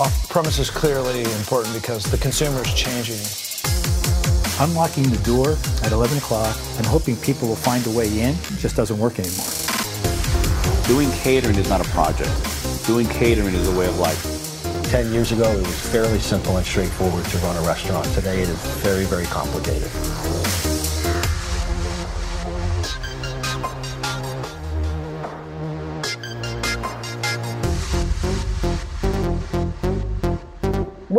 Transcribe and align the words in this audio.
off 0.00 0.28
premise 0.30 0.58
is 0.58 0.70
clearly 0.70 1.20
important 1.36 1.74
because 1.74 2.04
the 2.04 2.16
consumer 2.16 2.62
is 2.62 2.72
changing. 2.72 3.20
Unlocking 4.64 5.04
the 5.04 5.20
door 5.24 5.58
at 5.84 5.92
11 5.92 6.16
o'clock 6.16 6.56
and 6.78 6.86
hoping 6.86 7.16
people 7.16 7.48
will 7.48 7.56
find 7.56 7.86
a 7.86 7.90
way 7.90 8.08
in 8.20 8.34
just 8.58 8.76
doesn't 8.76 8.98
work 8.98 9.18
anymore. 9.18 9.52
Doing 10.86 11.10
catering 11.20 11.56
is 11.56 11.68
not 11.68 11.84
a 11.86 11.88
project. 11.90 12.32
Doing 12.86 13.06
catering 13.08 13.54
is 13.54 13.68
a 13.68 13.78
way 13.78 13.88
of 13.88 13.98
life. 13.98 14.24
10 14.84 15.12
years 15.12 15.32
ago, 15.32 15.50
it 15.50 15.58
was 15.58 15.90
fairly 15.90 16.18
simple 16.18 16.56
and 16.56 16.66
straightforward 16.66 17.24
to 17.26 17.36
run 17.38 17.56
a 17.58 17.66
restaurant. 17.66 18.06
Today, 18.14 18.40
it 18.40 18.48
is 18.48 18.58
very, 18.82 19.04
very 19.04 19.26
complicated. 19.26 19.90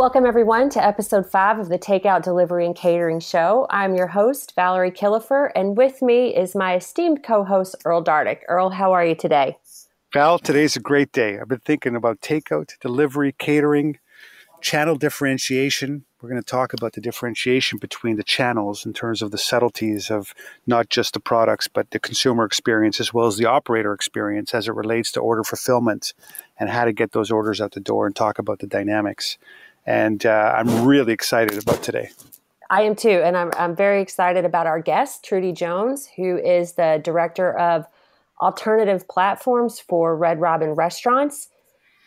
Welcome, 0.02 0.26
everyone, 0.26 0.72
to 0.72 0.84
episode 0.84 1.30
five 1.30 1.60
of 1.60 1.70
the 1.70 1.78
Takeout 1.78 2.24
Delivery 2.24 2.66
and 2.66 2.76
Catering 2.76 3.20
Show. 3.20 3.68
I'm 3.70 3.94
your 3.94 4.08
host, 4.08 4.56
Valerie 4.56 4.90
Killefer, 4.90 5.52
and 5.56 5.78
with 5.78 6.02
me 6.02 6.36
is 6.36 6.56
my 6.56 6.78
esteemed 6.78 7.22
co 7.22 7.44
host, 7.44 7.76
Earl 7.86 8.04
Dardick. 8.04 8.40
Earl, 8.48 8.72
how 8.72 8.94
are 8.94 9.06
you 9.06 9.14
today? 9.14 9.60
Val, 10.12 10.40
today's 10.40 10.76
a 10.76 10.80
great 10.80 11.12
day. 11.12 11.38
I've 11.38 11.50
been 11.50 11.60
thinking 11.60 11.96
about 11.96 12.20
takeout, 12.20 12.80
delivery, 12.80 13.36
catering, 13.38 14.00
channel 14.60 14.96
differentiation. 14.96 16.06
We're 16.20 16.30
going 16.30 16.42
to 16.42 16.48
talk 16.48 16.74
about 16.74 16.94
the 16.94 17.02
differentiation 17.02 17.78
between 17.78 18.16
the 18.16 18.24
channels 18.24 18.88
in 18.88 18.94
terms 18.94 19.22
of 19.22 19.30
the 19.30 19.38
subtleties 19.38 20.10
of 20.10 20.34
not 20.66 20.90
just 20.90 21.14
the 21.14 21.20
products, 21.20 21.68
but 21.68 21.92
the 21.92 22.00
consumer 22.00 22.44
experience 22.44 23.00
as 23.00 23.14
well 23.14 23.28
as 23.28 23.38
the 23.38 23.46
operator 23.46 23.94
experience 23.94 24.56
as 24.56 24.68
it 24.68 24.74
relates 24.74 25.12
to 25.12 25.20
order 25.20 25.44
fulfillment 25.44 26.16
and 26.60 26.72
how 26.72 26.86
to 26.86 26.94
get 26.94 27.12
those 27.12 27.30
orders 27.30 27.62
out 27.62 27.74
the 27.74 27.80
door 27.80 28.08
and 28.08 28.16
talk 28.16 28.40
about 28.40 28.60
the 28.60 28.68
dynamics 28.68 29.38
and 29.86 30.26
uh, 30.26 30.54
I'm 30.58 30.86
really 30.86 31.14
excited 31.14 31.62
about 31.62 31.84
today. 31.84 32.10
I 32.70 32.84
am 32.84 32.96
too, 32.96 33.10
and 33.10 33.36
I'm, 33.36 33.52
I'm 33.58 33.76
very 33.76 34.02
excited 34.02 34.46
about 34.46 34.66
our 34.66 34.82
guest, 34.82 35.26
Trudy 35.26 35.52
Jones, 35.52 36.08
who 36.16 36.38
is 36.38 36.74
the 36.74 37.02
director 37.04 37.58
of 37.58 37.86
alternative 38.42 39.08
platforms 39.10 39.80
for 39.80 40.16
Red 40.16 40.40
Robin 40.40 40.70
Restaurants. 40.70 41.50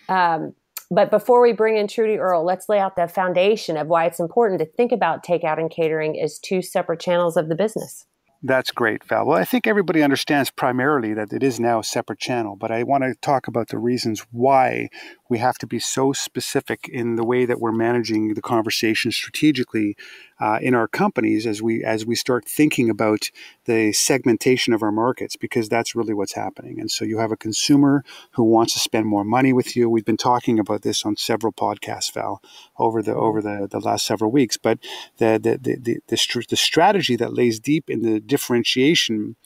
Um, 0.08 0.54
but 0.90 1.10
before 1.10 1.42
we 1.42 1.52
bring 1.52 1.76
in 1.76 1.86
Trudy 1.86 2.18
Earl, 2.18 2.44
let's 2.44 2.68
lay 2.68 2.78
out 2.78 2.96
the 2.96 3.08
foundation 3.08 3.77
of 3.77 3.88
why 3.88 4.06
it's 4.06 4.20
important 4.20 4.58
to 4.60 4.66
think 4.66 4.92
about 4.92 5.24
takeout 5.24 5.58
and 5.58 5.70
catering 5.70 6.20
as 6.20 6.38
two 6.38 6.62
separate 6.62 7.00
channels 7.00 7.36
of 7.36 7.48
the 7.48 7.54
business. 7.54 8.06
That's 8.46 8.70
great, 8.70 9.02
Val. 9.04 9.24
Well, 9.24 9.38
I 9.38 9.46
think 9.46 9.66
everybody 9.66 10.02
understands 10.02 10.50
primarily 10.50 11.14
that 11.14 11.32
it 11.32 11.42
is 11.42 11.58
now 11.58 11.78
a 11.78 11.84
separate 11.84 12.18
channel, 12.18 12.56
but 12.56 12.70
I 12.70 12.82
want 12.82 13.02
to 13.02 13.14
talk 13.14 13.48
about 13.48 13.68
the 13.68 13.78
reasons 13.78 14.26
why 14.32 14.90
we 15.30 15.38
have 15.38 15.56
to 15.60 15.66
be 15.66 15.78
so 15.78 16.12
specific 16.12 16.86
in 16.86 17.16
the 17.16 17.24
way 17.24 17.46
that 17.46 17.58
we're 17.58 17.72
managing 17.72 18.34
the 18.34 18.42
conversation 18.42 19.12
strategically 19.12 19.96
uh, 20.40 20.58
in 20.60 20.74
our 20.74 20.88
companies 20.88 21.46
as 21.46 21.62
we 21.62 21.84
as 21.84 22.04
we 22.04 22.14
start 22.14 22.44
thinking 22.46 22.90
about 22.90 23.30
the 23.64 23.92
segmentation 23.92 24.72
of 24.72 24.82
our 24.82 24.92
markets 24.92 25.36
because 25.36 25.68
that's 25.68 25.94
really 25.94 26.14
what's 26.14 26.34
happening. 26.34 26.80
And 26.80 26.90
so 26.90 27.04
you 27.04 27.18
have 27.18 27.32
a 27.32 27.36
consumer 27.36 28.04
who 28.32 28.44
wants 28.44 28.74
to 28.74 28.80
spend 28.80 29.06
more 29.06 29.24
money 29.24 29.52
with 29.52 29.77
you. 29.77 29.88
We've 29.88 30.05
been 30.05 30.16
talking 30.16 30.58
about 30.58 30.82
this 30.82 31.05
on 31.05 31.16
several 31.16 31.52
podcasts, 31.52 32.12
Val, 32.12 32.42
over 32.78 33.02
the 33.02 33.14
over 33.14 33.40
the, 33.40 33.68
the 33.70 33.80
last 33.80 34.06
several 34.06 34.30
weeks. 34.30 34.56
But 34.56 34.78
the 35.18 35.38
the 35.42 35.58
the 35.58 35.77
the, 35.77 36.00
the, 36.08 36.44
the 36.48 36.56
strategy 36.56 37.16
that 37.16 37.34
lays 37.34 37.60
deep 37.60 37.88
in 37.88 38.02
the 38.02 38.20
differentiation 38.20 39.36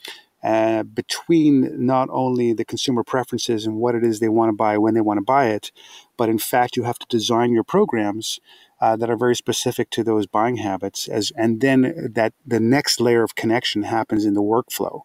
uh, 0.43 0.83
between 0.83 1.85
not 1.85 2.07
only 2.11 2.53
the 2.53 2.65
consumer 2.65 3.03
preferences 3.03 3.65
and 3.65 3.75
what 3.75 3.95
it 3.95 4.03
is 4.03 4.19
they 4.19 4.29
want 4.29 4.49
to 4.49 4.55
buy 4.55 4.77
when 4.77 4.93
they 4.93 5.01
want 5.01 5.17
to 5.17 5.23
buy 5.23 5.47
it, 5.47 5.71
but 6.17 6.29
in 6.29 6.37
fact, 6.37 6.77
you 6.77 6.83
have 6.83 6.99
to 6.99 7.05
design 7.07 7.51
your 7.51 7.63
programs 7.63 8.39
uh, 8.81 8.95
that 8.95 9.09
are 9.09 9.17
very 9.17 9.35
specific 9.35 9.89
to 9.89 10.03
those 10.03 10.27
buying 10.27 10.57
habits. 10.57 11.07
As 11.07 11.31
and 11.35 11.59
then 11.59 12.11
that 12.13 12.33
the 12.45 12.59
next 12.59 13.01
layer 13.01 13.23
of 13.23 13.35
connection 13.35 13.83
happens 13.83 14.25
in 14.25 14.33
the 14.33 14.41
workflow. 14.41 15.01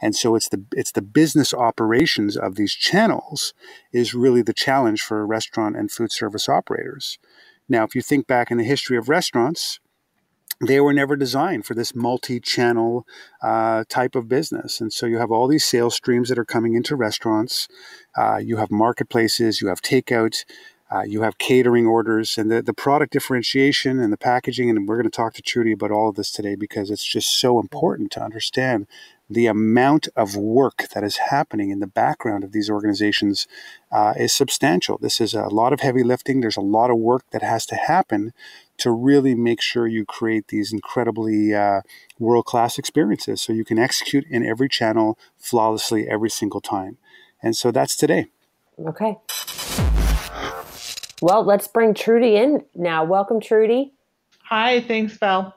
And 0.00 0.14
so 0.14 0.36
it's 0.36 0.48
the 0.48 0.64
it's 0.72 0.92
the 0.92 1.02
business 1.02 1.52
operations 1.52 2.36
of 2.36 2.54
these 2.54 2.74
channels 2.74 3.54
is 3.92 4.14
really 4.14 4.42
the 4.42 4.52
challenge 4.52 5.02
for 5.02 5.26
restaurant 5.26 5.76
and 5.76 5.90
food 5.90 6.12
service 6.12 6.48
operators. 6.48 7.18
Now, 7.68 7.84
if 7.84 7.94
you 7.94 8.02
think 8.02 8.26
back 8.26 8.50
in 8.50 8.58
the 8.58 8.64
history 8.64 8.96
of 8.96 9.08
restaurants, 9.08 9.80
they 10.60 10.80
were 10.80 10.92
never 10.92 11.16
designed 11.16 11.66
for 11.66 11.74
this 11.74 11.94
multi-channel 11.94 13.06
uh, 13.42 13.84
type 13.88 14.14
of 14.14 14.28
business 14.28 14.80
and 14.80 14.92
so 14.92 15.06
you 15.06 15.18
have 15.18 15.30
all 15.30 15.48
these 15.48 15.64
sales 15.64 15.94
streams 15.94 16.28
that 16.28 16.38
are 16.38 16.44
coming 16.44 16.74
into 16.74 16.96
restaurants 16.96 17.68
uh, 18.16 18.36
you 18.36 18.56
have 18.56 18.70
marketplaces 18.70 19.60
you 19.60 19.68
have 19.68 19.82
takeout 19.82 20.44
uh, 20.88 21.02
you 21.02 21.22
have 21.22 21.36
catering 21.38 21.86
orders 21.86 22.38
and 22.38 22.50
the, 22.50 22.62
the 22.62 22.72
product 22.72 23.12
differentiation 23.12 23.98
and 23.98 24.12
the 24.12 24.16
packaging 24.16 24.70
and 24.70 24.86
we're 24.86 24.96
going 24.96 25.10
to 25.10 25.10
talk 25.10 25.34
to 25.34 25.42
trudy 25.42 25.72
about 25.72 25.90
all 25.90 26.08
of 26.08 26.16
this 26.16 26.30
today 26.30 26.54
because 26.54 26.90
it's 26.90 27.04
just 27.04 27.40
so 27.40 27.58
important 27.58 28.10
to 28.10 28.22
understand 28.22 28.86
the 29.28 29.46
amount 29.46 30.08
of 30.14 30.36
work 30.36 30.86
that 30.94 31.02
is 31.02 31.16
happening 31.16 31.70
in 31.70 31.80
the 31.80 31.86
background 31.86 32.44
of 32.44 32.52
these 32.52 32.70
organizations 32.70 33.48
uh, 33.90 34.14
is 34.16 34.32
substantial. 34.32 34.98
This 34.98 35.20
is 35.20 35.34
a 35.34 35.48
lot 35.48 35.72
of 35.72 35.80
heavy 35.80 36.04
lifting. 36.04 36.40
There's 36.40 36.56
a 36.56 36.60
lot 36.60 36.90
of 36.90 36.98
work 36.98 37.24
that 37.32 37.42
has 37.42 37.66
to 37.66 37.74
happen 37.74 38.32
to 38.78 38.90
really 38.90 39.34
make 39.34 39.60
sure 39.60 39.86
you 39.86 40.04
create 40.04 40.48
these 40.48 40.72
incredibly 40.72 41.54
uh, 41.54 41.80
world 42.18 42.44
class 42.44 42.78
experiences 42.78 43.40
so 43.40 43.52
you 43.52 43.64
can 43.64 43.78
execute 43.78 44.24
in 44.30 44.44
every 44.44 44.68
channel 44.68 45.18
flawlessly 45.38 46.08
every 46.08 46.30
single 46.30 46.60
time. 46.60 46.98
And 47.42 47.56
so 47.56 47.70
that's 47.70 47.96
today. 47.96 48.26
Okay. 48.78 49.16
Well, 51.22 51.44
let's 51.44 51.66
bring 51.66 51.94
Trudy 51.94 52.36
in 52.36 52.64
now. 52.74 53.04
Welcome, 53.04 53.40
Trudy. 53.40 53.94
Hi, 54.44 54.80
thanks, 54.82 55.16
Val. 55.16 55.54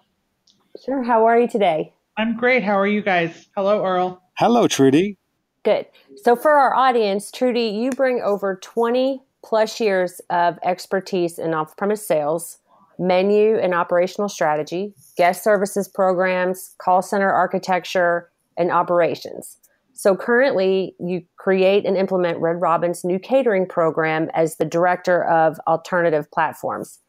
Sure. 0.85 1.03
How 1.03 1.25
are 1.25 1.39
you 1.39 1.47
today? 1.47 1.93
I'm 2.17 2.37
great. 2.37 2.63
How 2.63 2.77
are 2.79 2.87
you 2.87 3.01
guys? 3.01 3.47
Hello, 3.55 3.83
Earl. 3.83 4.21
Hello, 4.37 4.67
Trudy. 4.67 5.17
Good. 5.63 5.87
So, 6.15 6.35
for 6.35 6.51
our 6.51 6.73
audience, 6.73 7.31
Trudy, 7.31 7.67
you 7.67 7.91
bring 7.91 8.21
over 8.21 8.55
20 8.55 9.21
plus 9.43 9.79
years 9.79 10.21
of 10.29 10.57
expertise 10.63 11.39
in 11.39 11.53
off 11.53 11.75
premise 11.75 12.05
sales 12.05 12.59
menu 12.99 13.57
and 13.57 13.73
operational 13.73 14.29
strategy, 14.29 14.93
guest 15.17 15.43
services 15.43 15.87
programs, 15.87 16.75
call 16.77 17.01
center 17.01 17.31
architecture, 17.31 18.29
and 18.57 18.71
operations. 18.71 19.57
So 19.93 20.15
currently, 20.15 20.95
you 20.99 21.23
create 21.37 21.85
and 21.85 21.97
implement 21.97 22.39
Red 22.39 22.61
Robin's 22.61 23.03
new 23.03 23.19
catering 23.19 23.67
program 23.67 24.29
as 24.33 24.55
the 24.55 24.65
director 24.65 25.23
of 25.25 25.59
alternative 25.67 26.29
platforms. 26.31 26.99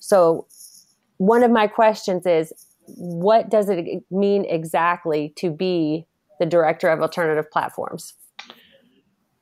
So, 0.00 0.46
one 1.18 1.44
of 1.44 1.52
my 1.52 1.68
questions 1.68 2.26
is 2.26 2.52
what 2.86 3.48
does 3.48 3.68
it 3.68 4.02
mean 4.10 4.44
exactly 4.44 5.32
to 5.36 5.50
be 5.50 6.06
the 6.40 6.46
director 6.46 6.88
of 6.88 7.00
alternative 7.00 7.48
platforms? 7.50 8.14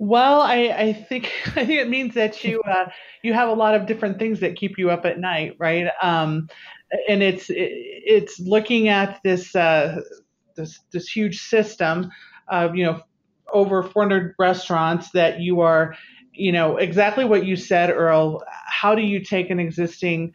Well, 0.00 0.42
I, 0.42 0.56
I 0.76 0.94
think 0.94 1.32
I 1.56 1.66
think 1.66 1.72
it 1.80 1.90
means 1.90 2.14
that 2.16 2.44
you 2.44 2.62
uh, 2.62 2.86
you 3.24 3.34
have 3.34 3.50
a 3.50 3.54
lot 3.54 3.76
of 3.76 3.86
different 3.86 4.20
things 4.20 4.40
that 4.42 4.56
keep 4.56 4.78
you 4.78 4.90
up 4.90 5.06
at 5.06 5.20
night, 5.20 5.56
right? 5.60 5.88
Um, 6.02 6.50
and 7.08 7.22
it's 7.24 7.50
it, 7.50 7.56
it's 7.58 8.40
looking 8.40 8.88
at 8.88 9.20
this 9.24 9.56
uh, 9.56 10.02
this 10.56 10.80
this 10.92 11.08
huge 11.08 11.40
system 11.42 12.10
of 12.48 12.76
you 12.76 12.86
know 12.86 13.02
over 13.52 13.84
400 13.84 14.36
restaurants 14.38 15.12
that 15.12 15.40
you 15.40 15.62
are 15.62 15.96
you 16.34 16.52
know 16.52 16.78
exactly 16.78 17.26
what 17.26 17.46
you 17.46 17.56
said, 17.56 17.90
Earl. 17.90 18.44
How 18.66 18.96
do 18.96 19.02
you 19.02 19.20
take 19.24 19.50
an 19.50 19.60
existing 19.60 20.34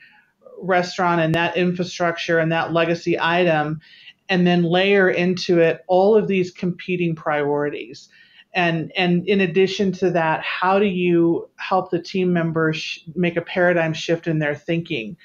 restaurant 0.61 1.21
and 1.21 1.35
that 1.35 1.57
infrastructure 1.57 2.39
and 2.39 2.51
that 2.53 2.73
legacy 2.73 3.19
item, 3.21 3.81
and 4.29 4.47
then 4.47 4.63
layer 4.63 5.09
into 5.09 5.59
it 5.61 5.81
all 5.87 6.17
of 6.17 6.27
these 6.29 6.51
competing 6.51 7.15
priorities? 7.15 8.09
And 8.55 8.91
and 8.95 9.27
in 9.27 9.41
addition 9.41 9.91
to 9.91 10.09
that 10.11 10.41
how 10.41 10.79
do 10.79 10.85
you 10.85 11.47
help 11.57 11.91
the 11.91 12.01
team 12.01 12.33
members 12.33 13.03
make 13.13 13.35
a 13.35 13.41
paradigm 13.41 13.93
shift 13.93 14.27
in 14.27 14.39
their 14.39 14.55
thinking? 14.55 15.17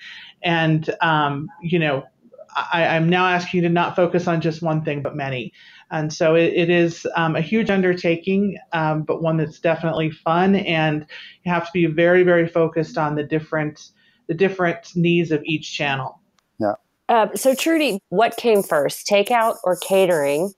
And 0.43 0.93
um, 1.00 1.49
you 1.62 1.79
know 1.79 2.05
I, 2.73 2.97
am 2.97 3.09
now 3.09 3.27
asking 3.27 3.62
you 3.62 3.69
to 3.69 3.73
not 3.73 3.94
focus 3.94 4.27
on 4.27 4.41
just 4.41 4.61
one 4.61 4.85
thing 4.85 5.03
but 5.03 5.15
many. 5.15 5.53
And 5.93 6.12
so 6.12 6.35
it, 6.35 6.53
it 6.55 6.71
is 6.71 7.06
um, 7.17 7.37
a 7.37 7.41
huge 7.41 7.71
undertaking 7.71 8.59
um, 8.73 9.03
but 9.03 9.23
one 9.23 9.37
that's 9.37 9.61
definitely 9.61 10.11
fun. 10.11 10.56
And 10.56 11.06
you 11.44 11.53
have 11.53 11.67
to 11.67 11.73
be 11.73 11.87
very 11.87 12.25
very 12.25 12.49
focused 12.49 12.99
on 12.99 13.15
the 13.15 13.25
different 13.25 13.91
the 14.26 14.35
different 14.35 14.94
needs 14.94 15.31
of 15.31 15.43
each 15.44 15.73
channel. 15.73 16.21
Yeah. 16.59 16.75
Uh, 17.09 17.29
so 17.35 17.55
trudy 17.55 18.00
what 18.09 18.37
came 18.37 18.62
first 18.62 19.06
takeout 19.06 19.56
or 19.62 19.76
catering 19.76 20.53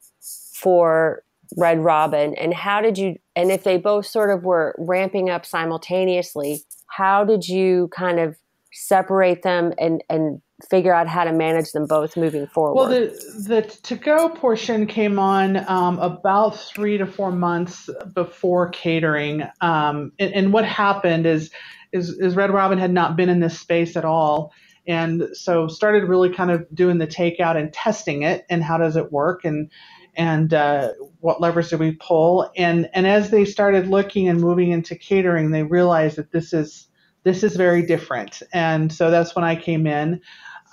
for 0.55 1.23
Red 1.57 1.81
Robin, 1.81 2.35
and 2.35 2.55
how 2.55 2.81
did 2.81 2.99
you? 2.99 3.17
And 3.37 3.51
if 3.51 3.65
they 3.65 3.79
both 3.79 4.07
sort 4.07 4.31
of 4.31 4.45
were 4.45 4.75
ramping 4.79 5.31
up 5.31 5.45
simultaneously, 5.47 6.63
how 6.89 7.25
did 7.25 7.47
you 7.49 7.89
kind 7.97 8.19
of 8.19 8.37
separate 8.73 9.43
them 9.43 9.73
and 9.79 10.03
and 10.09 10.41
figure 10.71 10.95
out 10.95 11.09
how 11.09 11.25
to 11.25 11.33
manage 11.33 11.73
them 11.73 11.87
both 11.87 12.17
moving 12.17 12.47
forward? 12.47 12.75
Well, 12.75 12.89
the 12.89 13.45
the 13.49 13.63
to 13.63 13.97
go 13.97 14.29
portion 14.29 14.87
came 14.87 15.19
on 15.19 15.69
um, 15.69 15.99
about 15.99 16.59
three 16.59 16.99
to 16.99 17.07
four 17.07 17.33
months 17.33 17.89
before 18.15 18.69
catering, 18.71 19.43
um, 19.61 20.13
and, 20.19 20.33
and, 20.35 20.53
what 20.53 20.65
happened 20.65 21.27
is, 21.27 21.51
is 21.93 22.11
is 22.11 22.37
Red 22.37 22.51
Robin 22.51 22.79
had 22.79 22.93
not 22.93 23.17
been 23.17 23.29
in 23.29 23.41
this 23.41 23.59
space 23.59 23.97
at 23.97 24.05
all, 24.05 24.53
and 24.87 25.29
so 25.33 25.69
started 25.69 26.09
really 26.09 26.33
kind 26.33 26.51
of 26.51 26.67
doing 26.75 26.99
the 26.99 27.07
takeout 27.07 27.57
and 27.57 27.73
testing 27.73 28.23
it, 28.23 28.45
and 28.49 28.63
how 28.63 28.79
does 28.79 28.97
it 28.97 29.13
work, 29.13 29.45
and 29.45 29.71
and 30.15 30.53
uh, 30.53 30.93
what 31.21 31.41
levers 31.41 31.71
do 31.71 31.79
we 31.79 31.93
pull, 31.93 32.51
and 32.57 32.89
and 32.93 33.07
as 33.07 33.31
they 33.31 33.45
started 33.45 33.89
looking 33.89 34.29
and 34.29 34.41
moving 34.41 34.71
into 34.71 34.95
catering, 34.95 35.51
they 35.51 35.63
realized 35.63 36.17
that 36.17 36.33
this 36.33 36.53
is 36.53 36.89
this 37.25 37.43
is 37.43 37.57
very 37.57 37.85
different, 37.87 38.43
and 38.53 38.93
so 38.93 39.11
that's 39.11 39.35
when 39.35 39.45
I 39.45 39.57
came 39.57 39.87
in 39.87 40.21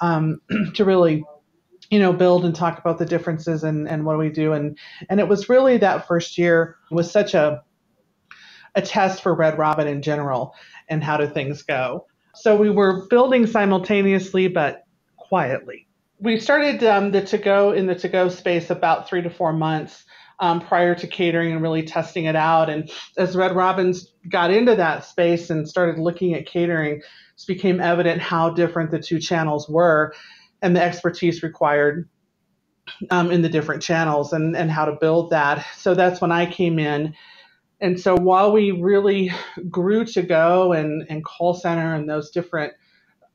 um, 0.02 0.42
to 0.76 0.86
really 0.86 1.24
you 1.90 2.00
know 2.00 2.14
build 2.14 2.46
and 2.46 2.56
talk 2.56 2.80
about 2.80 2.98
the 3.00 3.06
differences 3.06 3.64
and, 3.64 3.88
and 3.88 4.06
what 4.06 4.14
do 4.14 4.20
we 4.20 4.30
do. 4.30 4.54
And 4.54 4.78
and 5.10 5.20
it 5.20 5.28
was 5.28 5.50
really 5.50 5.78
that 5.78 6.08
first 6.08 6.38
year 6.38 6.78
was 6.92 7.10
such 7.10 7.34
a 7.34 7.64
a 8.76 8.82
test 8.82 9.24
for 9.24 9.34
red 9.34 9.58
robin 9.58 9.88
in 9.88 10.02
general 10.02 10.54
and 10.90 11.04
how 11.04 11.18
do 11.18 11.28
things 11.28 11.64
go. 11.64 12.06
So 12.36 12.56
we 12.56 12.70
were 12.70 13.08
building 13.08 13.48
simultaneously 13.48 14.48
but 14.48 14.84
quietly 15.18 15.89
we 16.20 16.40
started 16.40 16.84
um, 16.84 17.12
the 17.12 17.22
to 17.22 17.38
go 17.38 17.72
in 17.72 17.88
the 17.88 17.96
to 17.96 18.10
go 18.10 18.30
space 18.30 18.70
about 18.70 19.08
three 19.08 19.22
to 19.22 19.30
four 19.30 19.54
months 19.54 20.04
um, 20.40 20.62
prior 20.62 20.96
to 20.96 21.08
catering 21.08 21.52
and 21.52 21.62
really 21.62 21.84
testing 21.84 22.26
it 22.26 22.36
out 22.36 22.70
and 22.70 22.92
as 23.18 23.36
red 23.36 23.56
robins 23.56 24.12
got 24.30 24.52
into 24.52 24.76
that 24.76 25.06
space 25.06 25.50
and 25.50 25.68
started 25.68 26.00
looking 26.00 26.34
at 26.34 26.46
catering 26.46 26.96
it 26.98 27.04
became 27.48 27.80
evident 27.80 28.22
how 28.22 28.50
different 28.50 28.92
the 28.92 29.00
two 29.00 29.20
channels 29.20 29.70
were 29.70 30.14
and 30.62 30.76
the 30.76 30.82
expertise 30.82 31.42
required 31.42 32.08
um, 33.12 33.32
in 33.32 33.42
the 33.42 33.50
different 33.50 33.82
channels 33.82 34.34
and, 34.34 34.56
and 34.56 34.72
how 34.72 34.86
to 34.86 34.98
build 35.00 35.30
that. 35.30 35.66
So 35.76 35.94
that's 35.94 36.22
when 36.22 36.32
I 36.32 36.46
came 36.46 36.80
in. 36.80 37.14
And 37.82 38.00
so 38.00 38.16
while 38.16 38.52
we 38.52 38.72
really 38.72 39.32
grew 39.70 40.06
to 40.06 40.22
go 40.22 40.74
and, 40.74 41.06
and 41.10 41.24
call 41.24 41.54
center 41.54 41.96
and 41.96 42.10
those 42.10 42.32
different 42.32 42.74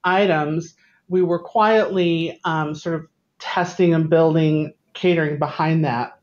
items, 0.03 0.75
we 1.09 1.23
were 1.23 1.39
quietly 1.39 2.41
um, 2.45 2.75
sort 2.75 2.97
of 2.97 3.07
testing 3.39 3.95
and 3.95 4.09
building 4.09 4.73
catering 4.95 5.39
behind 5.39 5.85
that 5.85 6.19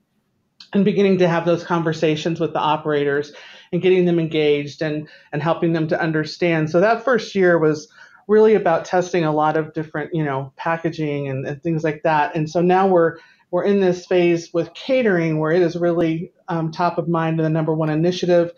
and 0.74 0.86
beginning 0.86 1.18
to 1.20 1.28
have 1.28 1.46
those 1.46 1.64
conversations 1.64 2.40
with 2.40 2.54
the 2.54 2.60
operators 2.60 3.34
and 3.72 3.82
getting 3.82 4.06
them 4.06 4.20
engaged 4.20 4.82
and 4.82 5.08
and 5.32 5.42
helping 5.42 5.74
them 5.74 5.88
to 5.88 6.02
understand. 6.02 6.70
So 6.70 6.80
that 6.80 7.04
first 7.04 7.36
year 7.36 7.60
was 7.60 7.88
really 8.28 8.56
about 8.56 8.86
testing 8.86 9.26
a 9.26 9.34
lot 9.34 9.58
of 9.58 9.74
different, 9.74 10.14
you 10.14 10.24
know, 10.24 10.54
packaging 10.56 11.28
and, 11.28 11.46
and 11.46 11.62
things 11.62 11.84
like 11.84 12.04
that. 12.04 12.36
And 12.36 12.50
so 12.50 12.62
now 12.62 12.88
we're 12.88 13.18
we're 13.52 13.66
in 13.66 13.82
this 13.82 14.06
phase 14.06 14.54
with 14.54 14.74
catering 14.74 15.38
where 15.38 15.52
it 15.52 15.62
is 15.62 15.76
really 15.76 16.32
um, 16.48 16.72
top 16.72 16.98
of 16.98 17.10
mind 17.10 17.38
and 17.40 17.46
the 17.46 17.50
number 17.50 17.74
one 17.74 17.90
initiative 17.90 18.52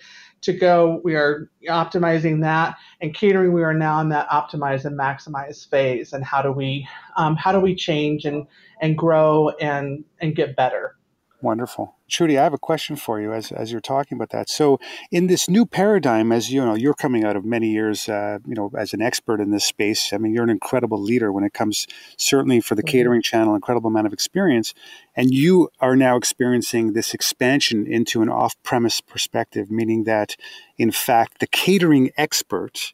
to 0.43 0.53
go. 0.53 1.01
We 1.03 1.15
are 1.15 1.49
optimizing 1.67 2.41
that, 2.41 2.75
and 3.01 3.13
catering. 3.13 3.53
We 3.53 3.63
are 3.63 3.73
now 3.73 3.99
in 4.01 4.09
that 4.09 4.29
optimize 4.29 4.85
and 4.85 4.97
maximize 4.97 5.67
phase. 5.67 6.13
And 6.13 6.23
how 6.23 6.41
do 6.41 6.51
we 6.51 6.87
um, 7.17 7.35
how 7.35 7.51
do 7.51 7.59
we 7.59 7.75
change 7.75 8.25
and 8.25 8.45
and 8.81 8.97
grow 8.97 9.49
and 9.61 10.03
and 10.19 10.35
get 10.35 10.55
better? 10.55 10.97
Wonderful. 11.41 11.95
Trudy, 12.13 12.37
I 12.37 12.43
have 12.43 12.53
a 12.53 12.59
question 12.59 12.95
for 12.95 13.19
you 13.19 13.33
as, 13.33 13.51
as 13.51 13.71
you're 13.71 13.81
talking 13.81 14.15
about 14.15 14.29
that. 14.29 14.47
So, 14.47 14.79
in 15.11 15.25
this 15.25 15.49
new 15.49 15.65
paradigm, 15.65 16.31
as 16.31 16.51
you 16.51 16.63
know, 16.63 16.75
you're 16.75 16.93
coming 16.93 17.23
out 17.23 17.35
of 17.35 17.43
many 17.43 17.71
years, 17.71 18.07
uh, 18.07 18.37
you 18.45 18.53
know, 18.53 18.69
as 18.77 18.93
an 18.93 19.01
expert 19.01 19.41
in 19.41 19.49
this 19.49 19.65
space. 19.65 20.13
I 20.13 20.19
mean, 20.19 20.31
you're 20.31 20.43
an 20.43 20.51
incredible 20.51 21.01
leader 21.01 21.31
when 21.31 21.43
it 21.43 21.53
comes, 21.53 21.87
certainly 22.15 22.61
for 22.61 22.75
the 22.75 22.83
mm-hmm. 22.83 22.97
catering 22.97 23.21
channel, 23.23 23.55
incredible 23.55 23.87
amount 23.87 24.05
of 24.05 24.13
experience. 24.13 24.75
And 25.15 25.33
you 25.33 25.69
are 25.79 25.95
now 25.95 26.15
experiencing 26.15 26.93
this 26.93 27.15
expansion 27.15 27.87
into 27.87 28.21
an 28.21 28.29
off 28.29 28.61
premise 28.61 29.01
perspective, 29.01 29.71
meaning 29.71 30.03
that, 30.03 30.35
in 30.77 30.91
fact, 30.91 31.39
the 31.39 31.47
catering 31.47 32.11
expert 32.15 32.93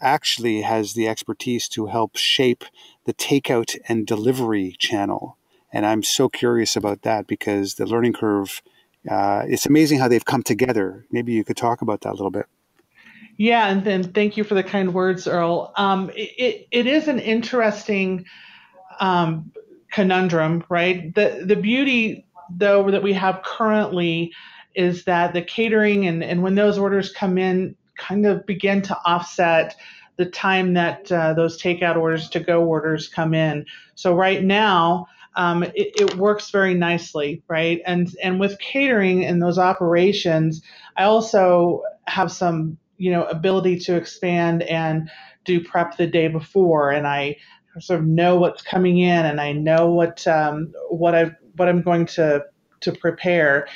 actually 0.00 0.62
has 0.62 0.94
the 0.94 1.06
expertise 1.06 1.68
to 1.68 1.86
help 1.86 2.16
shape 2.16 2.64
the 3.04 3.14
takeout 3.14 3.78
and 3.86 4.08
delivery 4.08 4.74
channel 4.76 5.38
and 5.76 5.84
I'm 5.84 6.02
so 6.02 6.30
curious 6.30 6.74
about 6.74 7.02
that 7.02 7.26
because 7.26 7.74
the 7.74 7.84
learning 7.84 8.14
curve, 8.14 8.62
uh, 9.10 9.42
it's 9.46 9.66
amazing 9.66 9.98
how 9.98 10.08
they've 10.08 10.24
come 10.24 10.42
together. 10.42 11.04
Maybe 11.10 11.34
you 11.34 11.44
could 11.44 11.58
talk 11.58 11.82
about 11.82 12.00
that 12.00 12.12
a 12.12 12.16
little 12.16 12.30
bit. 12.30 12.46
Yeah, 13.36 13.68
and 13.68 13.84
then 13.84 14.02
thank 14.14 14.38
you 14.38 14.44
for 14.44 14.54
the 14.54 14.62
kind 14.62 14.94
words, 14.94 15.28
Earl. 15.28 15.74
Um, 15.76 16.10
it, 16.14 16.66
it 16.70 16.86
is 16.86 17.08
an 17.08 17.18
interesting 17.18 18.24
um, 19.00 19.52
conundrum, 19.92 20.64
right? 20.70 21.14
The 21.14 21.44
the 21.46 21.56
beauty 21.56 22.26
though 22.48 22.90
that 22.90 23.02
we 23.02 23.12
have 23.12 23.42
currently 23.44 24.32
is 24.74 25.04
that 25.04 25.34
the 25.34 25.42
catering 25.42 26.06
and, 26.06 26.24
and 26.24 26.42
when 26.42 26.54
those 26.54 26.78
orders 26.78 27.12
come 27.12 27.36
in 27.36 27.76
kind 27.98 28.24
of 28.24 28.46
begin 28.46 28.80
to 28.80 28.96
offset 29.04 29.76
the 30.16 30.24
time 30.24 30.72
that 30.72 31.12
uh, 31.12 31.34
those 31.34 31.60
takeout 31.60 31.96
orders 31.96 32.30
to 32.30 32.40
go 32.40 32.64
orders 32.64 33.08
come 33.08 33.34
in. 33.34 33.66
So 33.94 34.14
right 34.14 34.42
now, 34.42 35.08
um, 35.36 35.62
it, 35.62 36.00
it, 36.00 36.16
works 36.16 36.50
very 36.50 36.74
nicely, 36.74 37.42
right? 37.46 37.80
And 37.86 38.14
and 38.22 38.40
with 38.40 38.58
catering 38.58 39.24
and 39.24 39.42
those 39.42 39.58
operations, 39.58 40.62
I 40.96 41.04
also 41.04 41.82
have 42.06 42.32
some 42.32 42.78
you 42.96 43.10
know 43.10 43.24
ability 43.24 43.78
to 43.80 43.96
expand 43.96 44.62
and 44.62 45.10
do 45.44 45.62
prep 45.62 45.96
the 45.96 46.06
day 46.06 46.28
before, 46.28 46.90
and 46.90 47.06
I 47.06 47.36
sort 47.78 48.00
of 48.00 48.06
know 48.06 48.36
what's 48.36 48.62
coming 48.62 48.98
in, 48.98 49.26
and 49.26 49.40
I 49.40 49.52
know 49.52 49.90
what 49.90 50.26
um, 50.26 50.72
what 50.88 51.14
I 51.14 51.30
what 51.56 51.68
I'm 51.68 51.82
going 51.82 52.06
to 52.06 52.44
to 52.80 52.92
prepare. 52.92 53.68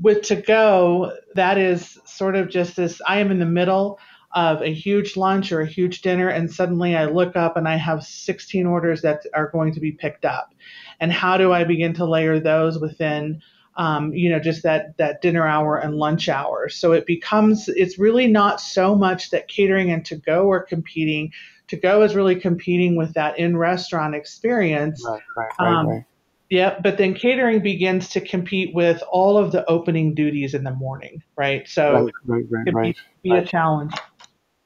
With 0.00 0.22
to 0.22 0.36
go, 0.36 1.12
that 1.34 1.58
is 1.58 1.98
sort 2.04 2.36
of 2.36 2.48
just 2.48 2.76
this. 2.76 3.00
I 3.06 3.18
am 3.18 3.30
in 3.30 3.40
the 3.40 3.46
middle 3.46 3.98
of 4.34 4.62
a 4.62 4.72
huge 4.72 5.16
lunch 5.16 5.52
or 5.52 5.60
a 5.60 5.66
huge 5.66 6.02
dinner, 6.02 6.28
and 6.28 6.52
suddenly 6.52 6.96
I 6.96 7.06
look 7.06 7.36
up 7.36 7.56
and 7.56 7.68
I 7.68 7.76
have 7.76 8.04
16 8.04 8.66
orders 8.66 9.02
that 9.02 9.22
are 9.32 9.50
going 9.50 9.72
to 9.74 9.80
be 9.80 9.92
picked 9.92 10.24
up 10.24 10.54
and 11.00 11.12
how 11.12 11.36
do 11.36 11.52
I 11.52 11.64
begin 11.64 11.94
to 11.94 12.04
layer 12.04 12.40
those 12.40 12.78
within 12.78 13.42
um, 13.76 14.12
you 14.14 14.30
know 14.30 14.38
just 14.38 14.62
that 14.62 14.96
that 14.98 15.20
dinner 15.20 15.46
hour 15.46 15.76
and 15.76 15.96
lunch 15.96 16.28
hour 16.28 16.68
so 16.68 16.92
it 16.92 17.06
becomes 17.06 17.68
it's 17.68 17.98
really 17.98 18.26
not 18.26 18.60
so 18.60 18.94
much 18.94 19.30
that 19.30 19.48
catering 19.48 19.90
and 19.90 20.04
to 20.06 20.16
go 20.16 20.50
are 20.50 20.62
competing 20.62 21.32
to 21.68 21.76
go 21.76 22.02
is 22.02 22.14
really 22.14 22.36
competing 22.36 22.94
with 22.96 23.14
that 23.14 23.38
in 23.38 23.56
restaurant 23.56 24.14
experience 24.14 25.04
right, 25.06 25.20
right, 25.36 25.50
right, 25.58 25.68
um, 25.68 25.88
right. 25.88 26.04
Yeah, 26.50 26.78
but 26.78 26.98
then 26.98 27.14
catering 27.14 27.60
begins 27.62 28.10
to 28.10 28.20
compete 28.20 28.74
with 28.74 29.02
all 29.10 29.38
of 29.38 29.50
the 29.50 29.68
opening 29.68 30.14
duties 30.14 30.52
in 30.54 30.62
the 30.62 30.70
morning, 30.70 31.22
right? 31.36 31.66
So 31.66 32.04
right, 32.26 32.44
right, 32.50 32.74
right, 32.74 32.88
it 32.90 33.02
be, 33.22 33.30
be 33.30 33.36
a 33.36 33.44
challenge. 33.44 33.94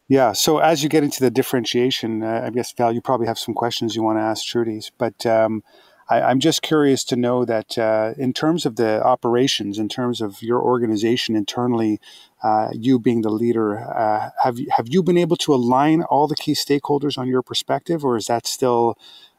Yeah. 0.08 0.32
So 0.32 0.58
as 0.58 0.82
you 0.82 0.88
get 0.88 1.04
into 1.04 1.20
the 1.20 1.30
differentiation, 1.30 2.22
uh, 2.22 2.42
I 2.46 2.50
guess 2.50 2.72
Val, 2.72 2.92
you 2.92 3.02
probably 3.02 3.26
have 3.26 3.38
some 3.38 3.54
questions 3.54 3.94
you 3.94 4.02
want 4.02 4.18
to 4.18 4.22
ask 4.22 4.46
Trudy's, 4.46 4.90
but 4.96 5.26
um, 5.26 5.62
I, 6.08 6.30
am 6.30 6.40
just 6.40 6.62
curious 6.62 7.04
to 7.04 7.16
know 7.16 7.44
that 7.44 7.76
uh, 7.76 8.14
in 8.16 8.32
terms 8.32 8.64
of 8.64 8.76
the 8.76 9.04
operations, 9.04 9.78
in 9.78 9.88
terms 9.88 10.22
of 10.22 10.42
your 10.42 10.62
organization 10.62 11.36
internally, 11.36 12.00
uh, 12.42 12.68
you 12.72 12.98
being 12.98 13.20
the 13.20 13.30
leader, 13.30 13.78
uh, 13.78 14.30
have 14.42 14.58
you, 14.58 14.68
have 14.70 14.88
you 14.88 15.02
been 15.02 15.18
able 15.18 15.36
to 15.36 15.54
align 15.54 16.02
all 16.04 16.26
the 16.26 16.36
key 16.36 16.52
stakeholders 16.52 17.18
on 17.18 17.28
your 17.28 17.42
perspective, 17.42 18.02
or 18.02 18.16
is 18.16 18.26
that 18.26 18.46
still 18.46 18.96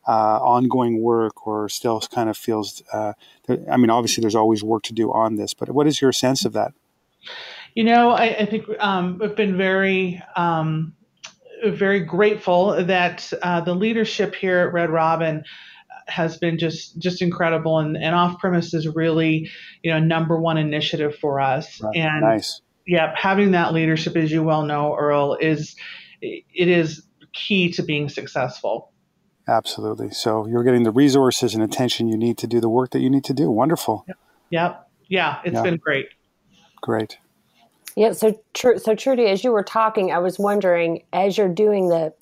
uh, 0.07 0.39
ongoing 0.39 1.01
work, 1.01 1.47
or 1.47 1.67
still 1.67 1.99
kind 2.01 2.29
of 2.29 2.37
feels? 2.37 2.83
Uh, 2.93 3.13
I 3.71 3.77
mean, 3.77 3.89
obviously, 3.89 4.21
there's 4.21 4.35
always 4.35 4.63
work 4.63 4.83
to 4.83 4.93
do 4.93 5.11
on 5.11 5.35
this, 5.35 5.55
but 5.55 5.69
what 5.69 5.87
is 5.87 6.01
your 6.01 6.11
sense 6.11 6.45
of 6.45 6.53
that? 6.53 6.73
You 7.75 7.83
know, 7.83 8.11
I, 8.11 8.25
I 8.39 8.45
think 8.45 8.65
um, 8.79 9.21
I've 9.23 9.35
been 9.35 9.57
very. 9.57 10.21
Um, 10.35 10.93
very 11.67 11.99
grateful 11.99 12.85
that 12.85 13.31
uh, 13.41 13.61
the 13.61 13.73
leadership 13.73 14.35
here 14.35 14.59
at 14.59 14.73
Red 14.73 14.89
Robin 14.89 15.43
has 16.07 16.37
been 16.37 16.57
just 16.57 16.97
just 16.97 17.21
incredible 17.21 17.79
and, 17.79 17.95
and 17.95 18.15
off 18.15 18.39
premise 18.39 18.73
is 18.73 18.87
really 18.87 19.49
you 19.83 19.91
know 19.91 19.99
number 19.99 20.39
one 20.39 20.57
initiative 20.57 21.15
for 21.17 21.39
us. 21.39 21.81
Right. 21.81 21.95
and 21.97 22.21
nice. 22.21 22.61
yeah 22.87 23.13
having 23.15 23.51
that 23.51 23.73
leadership 23.73 24.15
as 24.15 24.31
you 24.31 24.43
well 24.43 24.63
know 24.63 24.95
earl 24.95 25.37
is 25.39 25.75
it 26.21 26.67
is 26.67 27.03
key 27.33 27.71
to 27.73 27.83
being 27.83 28.09
successful. 28.09 28.91
Absolutely. 29.47 30.11
So 30.11 30.45
you're 30.47 30.63
getting 30.63 30.83
the 30.83 30.91
resources 30.91 31.55
and 31.55 31.63
attention 31.63 32.07
you 32.07 32.17
need 32.17 32.37
to 32.39 32.47
do 32.47 32.59
the 32.59 32.69
work 32.69 32.91
that 32.91 32.99
you 32.99 33.09
need 33.09 33.23
to 33.25 33.33
do. 33.33 33.49
Wonderful. 33.49 34.05
Yep, 34.07 34.17
yep. 34.49 34.89
yeah 35.07 35.41
it's 35.43 35.61
been 35.61 35.77
great. 35.77 36.07
Great 36.81 37.17
yeah, 37.95 38.11
so 38.11 38.39
true. 38.53 38.77
So 38.77 38.95
Trudy, 38.95 39.25
as 39.25 39.43
you 39.43 39.51
were 39.51 39.63
talking, 39.63 40.11
I 40.11 40.19
was 40.19 40.39
wondering, 40.39 41.03
as 41.13 41.37
you're 41.37 41.49
doing 41.49 41.89
the 41.89 42.13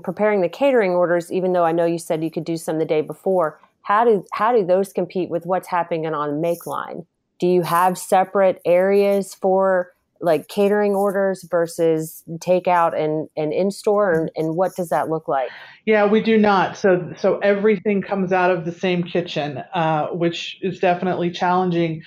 preparing 0.04 0.40
the 0.40 0.48
catering 0.48 0.92
orders, 0.92 1.32
even 1.32 1.52
though 1.52 1.64
I 1.64 1.72
know 1.72 1.84
you 1.84 1.98
said 1.98 2.22
you 2.22 2.30
could 2.30 2.44
do 2.44 2.56
some 2.56 2.78
the 2.78 2.84
day 2.84 3.00
before, 3.00 3.60
how 3.82 4.04
do 4.04 4.24
how 4.32 4.52
do 4.52 4.64
those 4.64 4.92
compete 4.92 5.30
with 5.30 5.46
what's 5.46 5.68
happening 5.68 6.06
on 6.06 6.40
make 6.40 6.66
line? 6.66 7.06
Do 7.38 7.46
you 7.46 7.62
have 7.62 7.98
separate 7.98 8.60
areas 8.64 9.34
for 9.34 9.92
like 10.20 10.48
catering 10.48 10.94
orders 10.94 11.44
versus 11.50 12.22
takeout 12.36 12.94
and, 12.94 13.28
and 13.36 13.52
in 13.52 13.70
store 13.70 14.12
and, 14.12 14.30
and 14.36 14.54
what 14.54 14.76
does 14.76 14.90
that 14.90 15.08
look 15.08 15.28
like 15.28 15.48
yeah 15.86 16.06
we 16.06 16.22
do 16.22 16.36
not 16.36 16.76
so 16.76 17.10
so 17.16 17.38
everything 17.38 18.02
comes 18.02 18.30
out 18.32 18.50
of 18.50 18.66
the 18.66 18.72
same 18.72 19.02
kitchen 19.02 19.62
uh, 19.72 20.08
which 20.08 20.58
is 20.60 20.78
definitely 20.78 21.30
challenging 21.30 22.02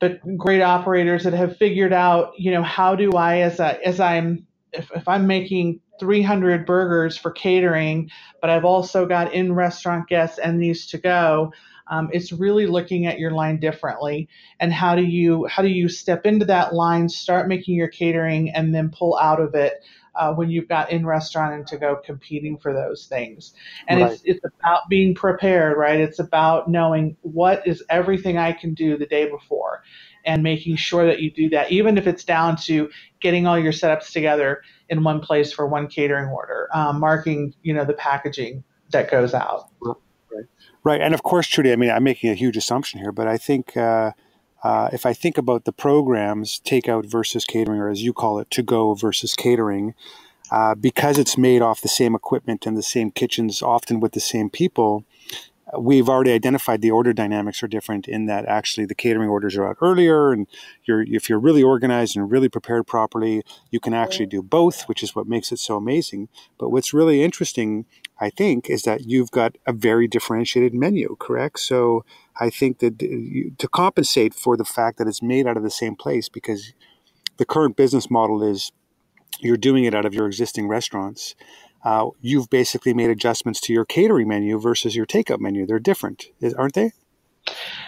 but 0.00 0.20
great 0.36 0.62
operators 0.62 1.24
that 1.24 1.32
have 1.32 1.56
figured 1.56 1.92
out 1.92 2.32
you 2.38 2.50
know 2.50 2.62
how 2.62 2.94
do 2.94 3.12
i 3.12 3.38
as 3.38 3.60
I 3.60 3.74
as 3.84 4.00
i'm 4.00 4.46
if, 4.72 4.90
if 4.94 5.08
i'm 5.08 5.26
making 5.26 5.80
300 6.00 6.66
burgers 6.66 7.16
for 7.16 7.30
catering 7.30 8.10
but 8.40 8.50
i've 8.50 8.64
also 8.64 9.06
got 9.06 9.32
in 9.34 9.54
restaurant 9.54 10.08
guests 10.08 10.38
and 10.38 10.62
these 10.62 10.86
to 10.88 10.98
go 10.98 11.52
um, 11.90 12.10
it's 12.12 12.32
really 12.32 12.66
looking 12.66 13.06
at 13.06 13.18
your 13.18 13.30
line 13.32 13.60
differently. 13.60 14.28
And 14.60 14.72
how 14.72 14.94
do 14.94 15.02
you 15.02 15.46
how 15.46 15.62
do 15.62 15.68
you 15.68 15.88
step 15.88 16.26
into 16.26 16.44
that 16.46 16.74
line, 16.74 17.08
start 17.08 17.48
making 17.48 17.74
your 17.76 17.88
catering, 17.88 18.50
and 18.50 18.74
then 18.74 18.90
pull 18.90 19.18
out 19.18 19.40
of 19.40 19.54
it 19.54 19.84
uh, 20.18 20.34
when 20.34 20.50
you've 20.50 20.68
got 20.68 20.90
in 20.90 21.06
restaurant 21.06 21.54
and 21.54 21.66
to 21.68 21.78
go 21.78 21.96
competing 22.04 22.58
for 22.58 22.72
those 22.72 23.06
things. 23.06 23.54
And 23.86 24.02
right. 24.02 24.12
it's 24.12 24.22
it's 24.24 24.40
about 24.60 24.88
being 24.88 25.14
prepared, 25.14 25.76
right? 25.78 26.00
It's 26.00 26.18
about 26.18 26.68
knowing 26.68 27.16
what 27.22 27.66
is 27.66 27.82
everything 27.88 28.36
I 28.36 28.52
can 28.52 28.74
do 28.74 28.98
the 28.98 29.06
day 29.06 29.30
before 29.30 29.82
and 30.24 30.42
making 30.42 30.76
sure 30.76 31.06
that 31.06 31.20
you 31.20 31.30
do 31.30 31.48
that, 31.50 31.70
even 31.70 31.96
if 31.96 32.06
it's 32.06 32.24
down 32.24 32.56
to 32.56 32.90
getting 33.20 33.46
all 33.46 33.58
your 33.58 33.72
setups 33.72 34.12
together 34.12 34.62
in 34.88 35.02
one 35.02 35.20
place 35.20 35.52
for 35.52 35.66
one 35.66 35.86
catering 35.86 36.28
order, 36.28 36.68
um, 36.74 37.00
marking, 37.00 37.54
you 37.62 37.72
know, 37.72 37.84
the 37.84 37.94
packaging 37.94 38.64
that 38.90 39.10
goes 39.10 39.34
out. 39.34 39.68
Right, 39.80 40.44
Right. 40.84 41.00
and 41.00 41.14
of 41.14 41.22
course, 41.22 41.46
Trudy. 41.46 41.72
I 41.72 41.76
mean, 41.76 41.90
I'm 41.90 42.04
making 42.04 42.30
a 42.30 42.34
huge 42.34 42.56
assumption 42.56 43.00
here, 43.00 43.12
but 43.12 43.26
I 43.26 43.36
think 43.36 43.76
uh, 43.76 44.12
uh, 44.62 44.88
if 44.92 45.06
I 45.06 45.12
think 45.12 45.38
about 45.38 45.64
the 45.64 45.72
programs, 45.72 46.60
takeout 46.64 47.06
versus 47.06 47.44
catering, 47.44 47.80
or 47.80 47.88
as 47.88 48.02
you 48.02 48.12
call 48.12 48.38
it, 48.38 48.50
to 48.52 48.62
go 48.62 48.94
versus 48.94 49.34
catering, 49.34 49.94
uh, 50.50 50.74
because 50.74 51.18
it's 51.18 51.38
made 51.38 51.62
off 51.62 51.80
the 51.80 51.88
same 51.88 52.14
equipment 52.14 52.66
and 52.66 52.76
the 52.76 52.82
same 52.82 53.10
kitchens, 53.10 53.62
often 53.62 54.00
with 54.00 54.12
the 54.12 54.20
same 54.20 54.50
people, 54.50 55.04
we've 55.78 56.08
already 56.08 56.32
identified 56.32 56.80
the 56.80 56.90
order 56.90 57.12
dynamics 57.12 57.62
are 57.62 57.68
different 57.68 58.08
in 58.08 58.26
that 58.26 58.46
actually 58.46 58.86
the 58.86 58.94
catering 58.94 59.28
orders 59.28 59.56
are 59.56 59.68
out 59.68 59.76
earlier 59.80 60.32
and 60.32 60.46
you're 60.84 61.02
if 61.02 61.28
you're 61.28 61.38
really 61.38 61.62
organized 61.62 62.16
and 62.16 62.30
really 62.30 62.48
prepared 62.48 62.86
properly 62.86 63.42
you 63.70 63.80
can 63.80 63.92
actually 63.92 64.26
do 64.26 64.42
both 64.42 64.88
which 64.88 65.02
is 65.02 65.14
what 65.14 65.26
makes 65.26 65.52
it 65.52 65.58
so 65.58 65.76
amazing. 65.76 66.28
But 66.58 66.70
what's 66.70 66.94
really 66.94 67.22
interesting 67.22 67.86
i 68.20 68.30
think 68.30 68.70
is 68.70 68.82
that 68.82 69.06
you've 69.06 69.30
got 69.30 69.56
a 69.66 69.72
very 69.72 70.08
differentiated 70.08 70.74
menu 70.74 71.16
correct? 71.18 71.60
So 71.60 72.04
i 72.40 72.50
think 72.50 72.78
that 72.78 72.98
to 73.58 73.68
compensate 73.68 74.34
for 74.34 74.56
the 74.56 74.64
fact 74.64 74.98
that 74.98 75.08
it's 75.08 75.22
made 75.22 75.46
out 75.46 75.56
of 75.56 75.62
the 75.62 75.70
same 75.70 75.96
place 75.96 76.28
because 76.28 76.72
the 77.36 77.44
current 77.44 77.76
business 77.76 78.10
model 78.10 78.42
is 78.42 78.72
you're 79.40 79.56
doing 79.56 79.84
it 79.84 79.94
out 79.94 80.04
of 80.04 80.14
your 80.14 80.26
existing 80.26 80.66
restaurants 80.68 81.34
uh, 81.84 82.08
you've 82.20 82.50
basically 82.50 82.94
made 82.94 83.10
adjustments 83.10 83.60
to 83.62 83.72
your 83.72 83.84
catering 83.84 84.28
menu 84.28 84.60
versus 84.60 84.96
your 84.96 85.06
takeout 85.06 85.40
menu. 85.40 85.66
They're 85.66 85.78
different, 85.78 86.26
aren't 86.56 86.74
they? 86.74 86.92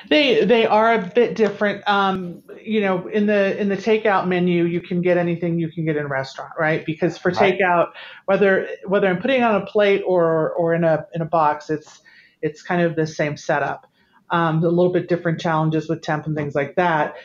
They 0.08 0.44
they 0.44 0.66
are 0.66 0.94
a 0.94 1.06
bit 1.14 1.34
different. 1.34 1.86
Um, 1.88 2.42
you 2.62 2.80
know, 2.80 3.06
in 3.08 3.26
the 3.26 3.58
in 3.60 3.68
the 3.68 3.76
takeout 3.76 4.26
menu, 4.26 4.64
you 4.64 4.80
can 4.80 5.02
get 5.02 5.18
anything 5.18 5.58
you 5.58 5.70
can 5.70 5.84
get 5.84 5.96
in 5.96 6.04
a 6.04 6.08
restaurant, 6.08 6.52
right? 6.58 6.84
Because 6.84 7.18
for 7.18 7.30
right. 7.32 7.58
takeout, 7.58 7.88
whether 8.24 8.68
whether 8.86 9.08
I'm 9.08 9.20
putting 9.20 9.42
on 9.42 9.60
a 9.60 9.66
plate 9.66 10.02
or 10.06 10.52
or 10.52 10.74
in 10.74 10.84
a 10.84 11.06
in 11.14 11.20
a 11.20 11.26
box, 11.26 11.68
it's 11.68 12.00
it's 12.42 12.62
kind 12.62 12.82
of 12.82 12.96
the 12.96 13.06
same 13.06 13.36
setup. 13.36 13.86
Um, 14.30 14.62
a 14.64 14.68
little 14.68 14.92
bit 14.92 15.08
different 15.08 15.40
challenges 15.40 15.88
with 15.88 16.02
temp 16.02 16.26
and 16.26 16.36
things 16.36 16.54
like 16.54 16.76
that. 16.76 17.16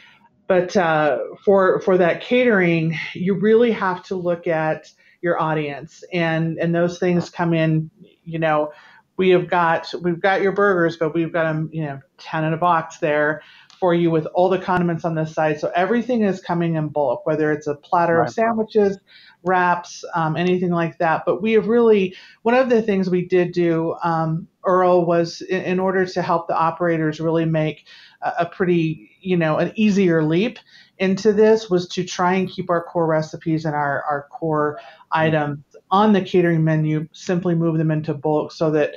But 0.48 0.76
uh, 0.76 1.20
for 1.44 1.80
for 1.82 1.98
that 1.98 2.22
catering, 2.22 2.98
you 3.14 3.40
really 3.40 3.72
have 3.72 4.04
to 4.06 4.16
look 4.16 4.48
at 4.48 4.90
your 5.26 5.42
audience. 5.42 6.06
And 6.14 6.60
and 6.60 6.76
those 6.76 7.00
things 7.00 7.32
come 7.32 7.54
in 7.56 7.92
you 8.26 8.40
know 8.40 8.74
we 9.18 9.32
have 9.32 9.50
got 9.50 9.94
we've 10.04 10.22
got 10.22 10.42
your 10.44 10.54
burgers 10.54 10.98
but 10.98 11.16
we've 11.16 11.34
got 11.34 11.46
them 11.46 11.72
you 11.74 11.84
know 11.86 12.02
10 12.20 12.46
in 12.46 12.54
a 12.54 12.58
box 12.58 13.00
there 13.00 13.44
for 13.82 13.96
you 13.96 14.12
with 14.12 14.28
all 14.28 14.50
the 14.50 14.60
condiments 14.60 15.06
on 15.06 15.16
this 15.16 15.34
side. 15.36 15.60
So 15.60 15.72
everything 15.76 16.24
is 16.24 16.42
coming 16.42 16.78
in 16.78 16.90
bulk 16.90 17.28
whether 17.28 17.52
it's 17.54 17.68
a 17.68 17.76
platter 17.76 18.20
right. 18.20 18.30
of 18.30 18.34
sandwiches 18.36 19.00
wraps 19.44 20.06
um, 20.16 20.38
anything 20.38 20.72
like 20.72 21.00
that. 21.00 21.24
But 21.26 21.42
we 21.44 21.54
have 21.54 21.68
really 21.68 22.16
one 22.44 22.56
of 22.56 22.70
the 22.70 22.84
things 22.84 23.10
we 23.10 23.28
did 23.28 23.54
do 23.54 23.96
um, 24.04 24.48
earl 24.66 25.06
was 25.06 25.42
in, 25.42 25.62
in, 25.64 25.80
order 25.80 26.06
to 26.06 26.22
help 26.22 26.48
the 26.48 26.58
operators 26.58 27.20
really 27.20 27.46
make 27.46 27.86
a, 28.22 28.34
a 28.40 28.46
pretty 28.46 29.12
you 29.22 29.38
know 29.38 29.58
an 29.58 29.72
easier 29.76 30.24
leap 30.24 30.60
into 30.98 31.34
this 31.34 31.70
was 31.70 31.88
to 31.90 32.04
try 32.04 32.34
and 32.36 32.50
keep 32.50 32.70
our 32.70 32.84
core 32.84 33.08
recipes 33.08 33.66
and 33.66 33.76
our, 33.76 34.04
our 34.04 34.28
core 34.32 34.80
items 35.12 35.60
on 35.92 36.14
the 36.14 36.22
catering 36.22 36.64
menu, 36.64 37.08
simply 37.12 37.56
move 37.56 37.78
them 37.78 37.92
into 37.92 38.14
bulk 38.14 38.52
so 38.52 38.72
that 38.72 38.94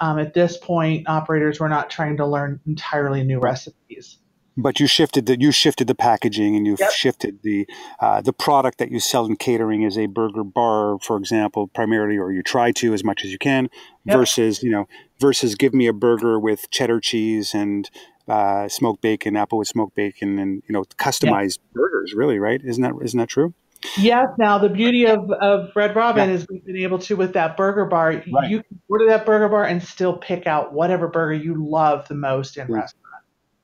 um, 0.00 0.18
at 0.18 0.32
this 0.32 0.56
point 0.56 1.08
operators 1.08 1.60
were 1.60 1.68
not 1.68 1.90
trying 1.90 2.16
to 2.16 2.26
learn 2.26 2.60
entirely 2.66 3.22
new 3.22 3.38
recipes. 3.38 4.19
But 4.56 4.80
you 4.80 4.86
shifted 4.86 5.26
the 5.26 5.40
you 5.40 5.52
shifted 5.52 5.86
the 5.86 5.94
packaging 5.94 6.56
and 6.56 6.66
you 6.66 6.76
yep. 6.78 6.90
shifted 6.90 7.40
the 7.42 7.66
uh, 8.00 8.20
the 8.20 8.32
product 8.32 8.78
that 8.78 8.90
you 8.90 9.00
sell 9.00 9.24
in 9.26 9.36
catering 9.36 9.82
is 9.82 9.96
a 9.96 10.06
burger 10.06 10.44
bar, 10.44 10.98
for 11.00 11.16
example, 11.16 11.68
primarily, 11.68 12.18
or 12.18 12.32
you 12.32 12.42
try 12.42 12.72
to 12.72 12.92
as 12.92 13.04
much 13.04 13.24
as 13.24 13.30
you 13.30 13.38
can, 13.38 13.70
yep. 14.04 14.16
versus 14.16 14.62
you 14.62 14.70
know 14.70 14.88
versus 15.18 15.54
give 15.54 15.72
me 15.72 15.86
a 15.86 15.92
burger 15.92 16.38
with 16.38 16.70
cheddar 16.70 17.00
cheese 17.00 17.54
and 17.54 17.90
uh, 18.28 18.68
smoked 18.68 19.02
bacon, 19.02 19.34
Applewood 19.34 19.66
smoked 19.66 19.94
bacon, 19.94 20.38
and 20.38 20.62
you 20.68 20.72
know 20.72 20.84
customized 20.98 21.58
yeah. 21.58 21.72
burgers. 21.74 22.14
Really, 22.14 22.38
right? 22.38 22.60
Isn't 22.62 22.82
that 22.82 22.94
isn't 23.02 23.18
that 23.18 23.28
true? 23.28 23.54
Yes. 23.98 24.28
Now 24.38 24.58
the 24.58 24.68
beauty 24.68 25.06
of, 25.06 25.30
of 25.30 25.70
Red 25.74 25.96
Robin 25.96 26.28
yeah. 26.28 26.34
is 26.34 26.46
we've 26.48 26.64
been 26.64 26.76
able 26.76 26.98
to 27.00 27.16
with 27.16 27.32
that 27.32 27.56
burger 27.56 27.86
bar. 27.86 28.22
Right. 28.32 28.50
You 28.50 28.62
can 28.62 28.80
order 28.88 29.06
that 29.06 29.24
burger 29.24 29.48
bar 29.48 29.64
and 29.64 29.82
still 29.82 30.16
pick 30.16 30.46
out 30.46 30.72
whatever 30.72 31.08
burger 31.08 31.32
you 31.32 31.54
love 31.54 32.06
the 32.08 32.14
most 32.14 32.56
in 32.56 32.66
restaurant. 32.66 32.94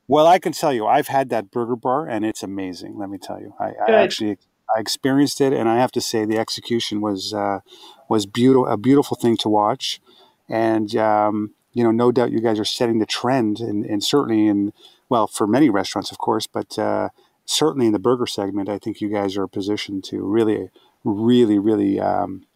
Well, 0.08 0.26
I 0.26 0.38
can 0.38 0.52
tell 0.52 0.72
you, 0.72 0.86
I've 0.86 1.08
had 1.08 1.30
that 1.30 1.50
burger 1.50 1.76
bar 1.76 2.08
and 2.08 2.24
it's 2.24 2.42
amazing. 2.42 2.96
Let 2.96 3.10
me 3.10 3.18
tell 3.18 3.40
you, 3.40 3.54
I, 3.58 3.72
I 3.88 3.92
actually 4.02 4.38
I 4.74 4.80
experienced 4.80 5.40
it, 5.40 5.52
and 5.52 5.68
I 5.68 5.76
have 5.76 5.92
to 5.92 6.00
say 6.00 6.24
the 6.24 6.38
execution 6.38 7.00
was 7.00 7.32
uh, 7.32 7.60
was 8.08 8.26
beautiful, 8.26 8.66
a 8.66 8.76
beautiful 8.76 9.16
thing 9.16 9.36
to 9.38 9.48
watch, 9.48 10.00
and 10.48 10.94
um, 10.96 11.54
you 11.72 11.84
know, 11.84 11.90
no 11.90 12.10
doubt 12.10 12.32
you 12.32 12.40
guys 12.40 12.58
are 12.58 12.64
setting 12.64 12.98
the 12.98 13.06
trend, 13.06 13.60
and, 13.60 13.84
and 13.84 14.02
certainly 14.02 14.46
in 14.46 14.72
well 15.08 15.26
for 15.26 15.46
many 15.46 15.70
restaurants, 15.70 16.10
of 16.10 16.18
course, 16.18 16.46
but 16.46 16.78
uh, 16.78 17.10
certainly 17.44 17.86
in 17.86 17.92
the 17.92 17.98
burger 17.98 18.26
segment, 18.26 18.68
I 18.68 18.78
think 18.78 19.00
you 19.00 19.08
guys 19.08 19.36
are 19.36 19.46
positioned 19.46 20.04
to 20.04 20.20
really, 20.22 20.70
really, 21.04 21.58
really 21.58 22.00
um, 22.00 22.46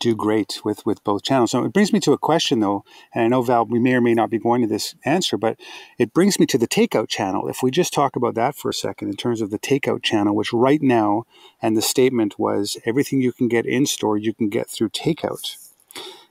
do 0.00 0.14
great 0.14 0.60
with 0.64 0.84
with 0.86 1.02
both 1.04 1.22
channels. 1.22 1.50
So 1.50 1.64
it 1.64 1.72
brings 1.72 1.92
me 1.92 2.00
to 2.00 2.12
a 2.12 2.18
question 2.18 2.60
though, 2.60 2.84
and 3.14 3.24
I 3.24 3.28
know 3.28 3.42
Val, 3.42 3.66
we 3.66 3.78
may 3.78 3.94
or 3.94 4.00
may 4.00 4.14
not 4.14 4.30
be 4.30 4.38
going 4.38 4.62
to 4.62 4.68
this 4.68 4.94
answer, 5.04 5.36
but 5.36 5.58
it 5.98 6.12
brings 6.12 6.38
me 6.38 6.46
to 6.46 6.58
the 6.58 6.68
takeout 6.68 7.08
channel. 7.08 7.48
If 7.48 7.62
we 7.62 7.70
just 7.70 7.92
talk 7.92 8.16
about 8.16 8.34
that 8.34 8.54
for 8.56 8.70
a 8.70 8.74
second, 8.74 9.08
in 9.08 9.16
terms 9.16 9.40
of 9.40 9.50
the 9.50 9.58
takeout 9.58 10.02
channel, 10.02 10.34
which 10.34 10.52
right 10.52 10.82
now, 10.82 11.24
and 11.62 11.76
the 11.76 11.82
statement 11.82 12.38
was 12.38 12.76
everything 12.84 13.20
you 13.20 13.32
can 13.32 13.48
get 13.48 13.66
in 13.66 13.86
store, 13.86 14.16
you 14.16 14.34
can 14.34 14.48
get 14.48 14.68
through 14.68 14.90
takeout. 14.90 15.56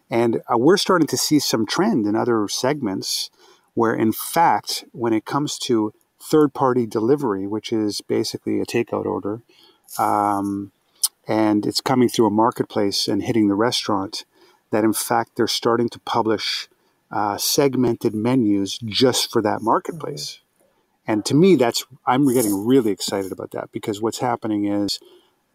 And 0.09 0.41
uh, 0.51 0.57
we're 0.57 0.77
starting 0.77 1.07
to 1.07 1.17
see 1.17 1.39
some 1.39 1.65
trend 1.65 2.05
in 2.05 2.15
other 2.15 2.47
segments 2.47 3.31
where, 3.73 3.95
in 3.95 4.11
fact, 4.11 4.85
when 4.91 5.13
it 5.13 5.25
comes 5.25 5.57
to 5.59 5.93
third 6.21 6.53
party 6.53 6.85
delivery, 6.85 7.47
which 7.47 7.73
is 7.73 8.01
basically 8.01 8.59
a 8.59 8.65
takeout 8.65 9.05
order, 9.05 9.41
um, 9.97 10.71
and 11.27 11.65
it's 11.65 11.81
coming 11.81 12.09
through 12.09 12.27
a 12.27 12.31
marketplace 12.31 13.07
and 13.07 13.23
hitting 13.23 13.47
the 13.47 13.55
restaurant, 13.55 14.25
that 14.71 14.83
in 14.83 14.93
fact 14.93 15.31
they're 15.35 15.47
starting 15.47 15.89
to 15.89 15.99
publish 15.99 16.67
uh, 17.11 17.37
segmented 17.37 18.15
menus 18.15 18.77
just 18.79 19.31
for 19.31 19.41
that 19.41 19.61
marketplace. 19.61 20.39
And 21.05 21.25
to 21.25 21.35
me, 21.35 21.55
that's 21.55 21.85
I'm 22.05 22.31
getting 22.33 22.65
really 22.65 22.91
excited 22.91 23.31
about 23.31 23.51
that 23.51 23.71
because 23.71 24.01
what's 24.01 24.19
happening 24.19 24.65
is 24.65 24.99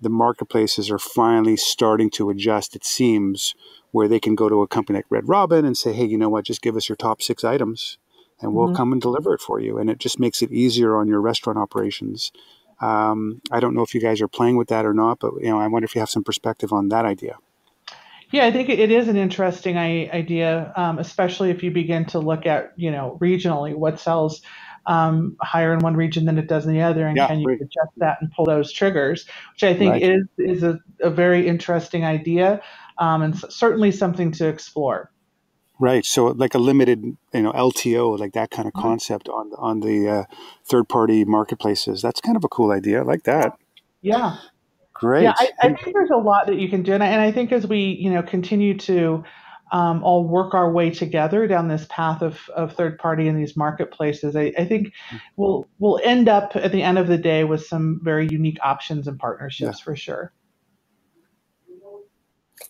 the 0.01 0.11
marketplaces 0.11 0.91
are 0.91 0.99
finally 0.99 1.57
starting 1.57 2.11
to 2.11 2.31
adjust. 2.31 2.77
It 2.77 2.85
seems 2.85 3.55
where 3.91 4.09
they 4.09 4.21
can 4.21 4.35
go 4.35 4.49
to 4.49 4.63
a 4.63 4.69
company 4.69 4.99
like 4.99 5.07
Red 5.11 5.29
Robin 5.29 5.65
and 5.65 5.77
say, 5.77 5.93
hey, 5.93 6.05
you 6.05 6.19
know 6.19 6.29
what, 6.29 6.45
just 6.45 6.63
give 6.63 6.77
us 6.77 6.89
your 6.89 6.97
top 6.97 7.23
six 7.23 7.43
items 7.43 7.99
and 8.41 8.55
we'll 8.55 8.67
mm-hmm. 8.67 8.77
come 8.77 8.93
and 8.93 9.03
deliver 9.03 9.35
it 9.35 9.41
for 9.41 9.59
you. 9.61 9.79
And 9.79 9.91
it 9.91 9.99
just 9.99 10.21
makes 10.21 10.43
it 10.43 10.53
easier 10.53 10.97
on 10.97 11.09
your 11.09 11.21
restaurant 11.21 11.59
operations. 11.59 12.31
Um, 12.81 13.41
I 13.51 13.61
don't 13.61 13.75
know 13.75 13.83
if 13.83 13.95
you 13.95 14.01
guys 14.01 14.21
are 14.21 14.29
playing 14.29 14.57
with 14.57 14.69
that 14.69 14.87
or 14.87 14.95
not, 14.95 15.19
but 15.19 15.35
you 15.41 15.49
know, 15.49 15.59
I 15.59 15.67
wonder 15.67 15.85
if 15.85 15.95
you 15.95 16.01
have 16.01 16.11
some 16.11 16.25
perspective 16.25 16.73
on 16.73 16.89
that 16.89 17.05
idea. 17.05 17.37
Yeah, 18.31 18.45
I 18.45 18.53
think 18.53 18.69
it 18.69 18.91
is 18.91 19.09
an 19.09 19.17
interesting 19.17 19.79
idea, 19.79 20.73
um, 20.77 20.99
especially 20.99 21.51
if 21.51 21.63
you 21.63 21.71
begin 21.71 22.05
to 22.07 22.19
look 22.19 22.45
at, 22.45 22.75
you 22.77 22.91
know, 22.91 23.17
regionally 23.23 23.75
what 23.75 23.99
sells 23.99 24.43
um, 24.85 25.37
higher 25.41 25.73
in 25.73 25.81
one 25.81 25.97
region 25.97 26.27
than 26.27 26.39
it 26.39 26.47
does 26.47 26.67
in 26.67 26.73
the 26.73 26.83
other, 26.83 27.07
and 27.07 27.17
yeah, 27.17 27.27
can 27.27 27.41
you 27.41 27.51
adjust 27.51 27.93
that 27.99 28.19
and 28.21 28.31
pull 28.33 28.45
those 28.45 28.73
triggers, 28.73 29.27
which 29.53 29.65
I 29.65 29.75
think 29.75 29.93
right. 29.93 30.03
is 30.03 30.27
is 30.39 30.63
a, 30.63 30.79
a, 31.01 31.11
very 31.11 31.47
interesting 31.47 32.05
idea 32.05 32.63
um, 32.97 33.23
and 33.23 33.39
certainly 33.39 33.93
something 33.93 34.33
to 34.33 34.49
explore. 34.49 35.11
Right. 35.81 36.05
So 36.05 36.27
like 36.27 36.55
a 36.55 36.59
limited, 36.59 37.05
you 37.33 37.43
know, 37.43 37.53
LTO, 37.53 38.19
like 38.19 38.33
that 38.33 38.51
kind 38.51 38.67
of 38.67 38.75
mm-hmm. 38.75 38.89
concept 38.89 39.29
on 39.29 39.53
on 39.57 39.81
the 39.81 40.09
uh, 40.09 40.25
third 40.65 40.89
party 40.89 41.25
marketplaces. 41.25 42.03
That's 42.03 42.21
kind 42.21 42.37
of 42.37 42.45
a 42.45 42.49
cool 42.49 42.73
idea. 42.73 43.01
I 43.01 43.05
like 43.05 43.23
that. 43.25 43.53
Yeah. 44.03 44.37
Great. 44.99 45.23
Yeah, 45.23 45.35
I, 45.37 45.51
I, 45.63 45.75
think 45.75 45.95
there's 45.95 46.11
a 46.11 46.17
lot 46.17 46.49
that 46.49 46.59
you 46.59 46.69
can 46.69 46.83
do, 46.83 46.93
and 46.93 47.05
I, 47.05 47.07
and 47.07 47.21
I 47.21 47.31
think 47.31 47.53
as 47.53 47.69
we 47.69 47.97
you 48.01 48.11
know 48.11 48.21
continue 48.21 48.77
to 48.79 49.23
um, 49.71 50.03
all 50.03 50.27
work 50.27 50.55
our 50.55 50.73
way 50.73 50.91
together 50.91 51.47
down 51.47 51.69
this 51.69 51.87
path 51.89 52.21
of, 52.21 52.49
of 52.51 52.73
third 52.73 52.99
party 52.99 53.29
in 53.29 53.37
these 53.37 53.57
marketplaces, 53.57 54.35
I, 54.35 54.53
I, 54.59 54.65
think 54.65 54.93
we'll 55.37 55.69
we'll 55.79 56.01
end 56.03 56.29
up 56.29 56.57
at 56.57 56.73
the 56.73 56.83
end 56.83 56.99
of 56.99 57.07
the 57.07 57.19
day 57.19 57.45
with 57.45 57.65
some 57.65 58.01
very 58.03 58.27
unique 58.29 58.59
options 58.63 59.07
and 59.07 59.19
partnerships 59.19 59.79
yeah. 59.79 59.85
for 59.85 59.95
sure. 59.95 60.33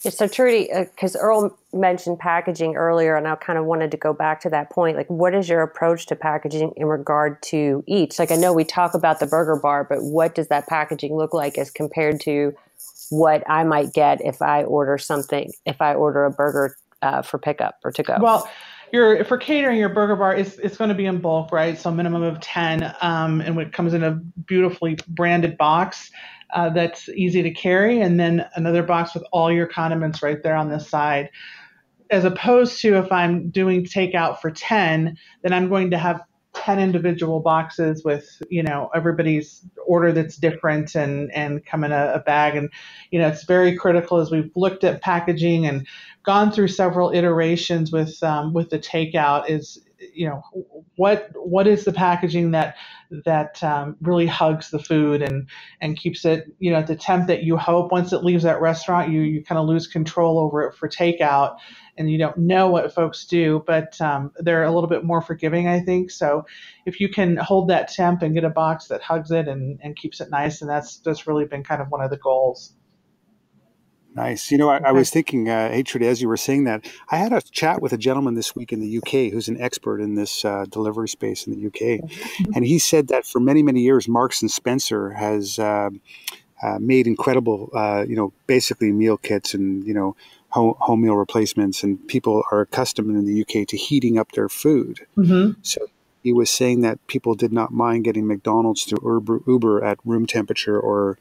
So 0.00 0.28
Trudy, 0.28 0.71
because 0.73 1.16
uh, 1.16 1.21
Earl 1.21 1.59
mentioned 1.73 2.18
packaging 2.18 2.76
earlier, 2.76 3.16
and 3.16 3.26
I 3.26 3.35
kind 3.37 3.59
of 3.59 3.64
wanted 3.64 3.90
to 3.90 3.97
go 3.97 4.12
back 4.12 4.40
to 4.42 4.50
that 4.50 4.71
point. 4.71 4.97
Like, 4.97 5.09
what 5.09 5.35
is 5.35 5.49
your 5.49 5.62
approach 5.62 6.07
to 6.07 6.16
packaging 6.16 6.73
in 6.76 6.87
regard 6.87 7.42
to 7.45 7.83
each? 7.87 8.18
Like, 8.18 8.30
I 8.30 8.37
know 8.37 8.52
we 8.52 8.64
talk 8.64 8.95
about 8.95 9.18
the 9.18 9.26
burger 9.26 9.57
bar, 9.57 9.85
but 9.85 10.02
what 10.02 10.35
does 10.35 10.49
that 10.49 10.68
packaging 10.68 11.16
look 11.16 11.35
like 11.35 11.59
as 11.59 11.71
compared 11.71 12.21
to 12.23 12.54
what 13.11 13.42
I 13.49 13.64
might 13.64 13.92
get 13.92 14.21
if 14.25 14.40
I 14.40 14.62
order 14.64 14.99
something, 14.99 15.52
if 15.66 15.80
I 15.80 15.95
order 15.95 16.25
a 16.25 16.30
burger 16.30 16.76
uh, 17.02 17.23
for 17.23 17.38
pickup 17.38 17.76
or 17.85 17.90
to 17.92 18.02
go? 18.02 18.18
Well, 18.21 18.49
your 18.92 19.25
for 19.25 19.37
catering 19.37 19.78
your 19.78 19.88
burger 19.88 20.16
bar 20.16 20.35
it's, 20.35 20.57
it's 20.59 20.76
going 20.76 20.88
to 20.88 20.95
be 20.95 21.04
in 21.04 21.18
bulk 21.18 21.52
right 21.52 21.78
so 21.78 21.90
minimum 21.90 22.23
of 22.23 22.40
10 22.40 22.95
um, 23.02 23.42
and 23.42 23.59
it 23.59 23.71
comes 23.73 23.92
in 23.92 24.02
a 24.02 24.12
beautifully 24.12 24.99
branded 25.09 25.59
box 25.59 26.11
uh, 26.54 26.70
that's 26.70 27.08
easy 27.10 27.42
to 27.42 27.50
carry, 27.50 28.00
and 28.00 28.18
then 28.18 28.46
another 28.54 28.82
box 28.82 29.14
with 29.14 29.24
all 29.32 29.52
your 29.52 29.66
condiments 29.66 30.22
right 30.22 30.42
there 30.42 30.56
on 30.56 30.68
the 30.68 30.78
side. 30.78 31.30
As 32.10 32.24
opposed 32.24 32.80
to 32.80 32.96
if 32.96 33.12
I'm 33.12 33.50
doing 33.50 33.84
takeout 33.84 34.40
for 34.40 34.50
10, 34.50 35.18
then 35.42 35.52
I'm 35.52 35.68
going 35.68 35.90
to 35.90 35.98
have 35.98 36.22
10 36.54 36.80
individual 36.80 37.40
boxes 37.40 38.02
with 38.04 38.42
you 38.48 38.62
know 38.62 38.90
everybody's 38.94 39.64
order 39.86 40.12
that's 40.12 40.36
different 40.36 40.94
and 40.94 41.30
and 41.32 41.64
come 41.64 41.84
in 41.84 41.92
a, 41.92 42.12
a, 42.14 42.20
bag 42.20 42.56
and 42.56 42.70
you 43.10 43.18
know 43.18 43.28
it's 43.28 43.44
very 43.44 43.76
critical 43.76 44.18
as 44.18 44.30
we've 44.30 44.50
looked 44.56 44.82
at 44.82 45.02
packaging 45.02 45.66
and 45.66 45.86
gone 46.24 46.50
through 46.50 46.66
several 46.66 47.12
iterations 47.12 47.92
with 47.92 48.20
um, 48.22 48.52
with 48.54 48.70
the 48.70 48.78
takeout 48.78 49.48
is 49.48 49.78
you 50.18 50.28
know 50.28 50.42
what 50.96 51.30
what 51.34 51.68
is 51.68 51.84
the 51.84 51.92
packaging 51.92 52.50
that 52.50 52.75
that 53.25 53.62
um, 53.62 53.96
really 54.00 54.26
hugs 54.26 54.70
the 54.70 54.78
food 54.80 55.22
and 55.22 55.48
and 55.80 55.96
keeps 55.96 56.25
it 56.25 56.46
you 56.58 56.72
know 56.72 56.78
at 56.78 56.88
the 56.88 56.96
temp 56.96 57.28
that 57.28 57.44
you 57.44 57.56
hope 57.56 57.92
once 57.92 58.12
it 58.12 58.25
leaves 58.25 58.42
that 58.42 58.60
restaurant 58.60 59.12
you 59.12 59.20
you 59.20 59.44
kind 59.44 59.58
of 59.60 59.66
lose 59.66 59.87
control 59.87 60.40
over 60.40 60.62
it 60.64 60.75
for 60.75 60.88
takeout 60.88 61.56
and 61.96 62.10
you 62.10 62.18
don't 62.18 62.37
know 62.37 62.68
what 62.68 62.92
folks 62.92 63.26
do 63.26 63.62
but 63.64 63.98
um, 64.00 64.32
they're 64.38 64.64
a 64.64 64.72
little 64.72 64.88
bit 64.90 65.04
more 65.04 65.22
forgiving 65.22 65.68
i 65.68 65.78
think. 65.80 66.10
So 66.10 66.44
if 66.84 67.00
you 67.00 67.08
can 67.08 67.37
hold 67.37 67.68
that 67.68 67.88
temp 67.88 68.22
and 68.22 68.34
get 68.34 68.44
a 68.44 68.50
box 68.50 68.88
that 68.88 69.02
hugs 69.02 69.30
it 69.30 69.46
and, 69.46 69.78
and 69.84 69.94
keeps 69.96 70.20
it 70.20 70.30
nice 70.30 70.62
and 70.62 70.68
that's 70.70 70.98
that's 70.98 71.28
really 71.28 71.44
been 71.46 71.62
kind 71.62 71.80
of 71.80 71.88
one 71.90 72.02
of 72.02 72.10
the 72.10 72.18
goals 72.18 72.75
Nice. 74.18 74.50
You 74.50 74.58
know, 74.58 74.68
I, 74.68 74.78
I 74.78 74.92
was 74.92 75.10
thinking, 75.10 75.48
uh, 75.48 75.70
Hatred, 75.70 76.02
as 76.02 76.20
you 76.20 76.26
were 76.26 76.37
saying 76.37 76.64
that, 76.64 76.84
I 77.08 77.18
had 77.18 77.32
a 77.32 77.40
chat 77.40 77.80
with 77.80 77.92
a 77.92 77.96
gentleman 77.96 78.34
this 78.34 78.56
week 78.56 78.72
in 78.72 78.80
the 78.80 78.98
UK 78.98 79.32
who's 79.32 79.46
an 79.46 79.60
expert 79.60 80.00
in 80.00 80.16
this 80.16 80.44
uh, 80.44 80.64
delivery 80.68 81.08
space 81.08 81.46
in 81.46 81.52
the 81.54 81.66
UK, 81.68 82.00
mm-hmm. 82.02 82.52
and 82.52 82.64
he 82.64 82.80
said 82.80 83.08
that 83.08 83.26
for 83.26 83.38
many, 83.38 83.62
many 83.62 83.80
years, 83.82 84.08
Marks 84.08 84.42
and 84.42 84.50
Spencer 84.50 85.10
has 85.10 85.60
uh, 85.60 85.90
uh, 86.60 86.78
made 86.80 87.06
incredible, 87.06 87.70
uh, 87.72 88.04
you 88.08 88.16
know, 88.16 88.32
basically 88.48 88.90
meal 88.90 89.16
kits 89.16 89.54
and 89.54 89.87
you 89.87 89.94
know 89.94 90.16
home, 90.48 90.75
home, 90.80 91.02
meal 91.02 91.14
replacements, 91.14 91.84
and 91.84 92.04
people 92.08 92.42
are 92.50 92.62
accustomed 92.62 93.14
in 93.14 93.25
the 93.25 93.42
UK 93.42 93.68
to 93.68 93.76
heating 93.76 94.18
up 94.18 94.32
their 94.32 94.48
food. 94.48 95.06
Mm-hmm. 95.16 95.60
So 95.62 95.87
he 96.25 96.32
was 96.32 96.50
saying 96.50 96.80
that 96.80 97.06
people 97.06 97.37
did 97.37 97.52
not 97.52 97.72
mind 97.72 98.02
getting 98.02 98.26
McDonald's 98.26 98.82
through 98.82 98.98
Uber, 99.04 99.42
Uber 99.46 99.84
at 99.84 99.98
room 100.04 100.26
temperature 100.26 100.78
or 100.78 101.18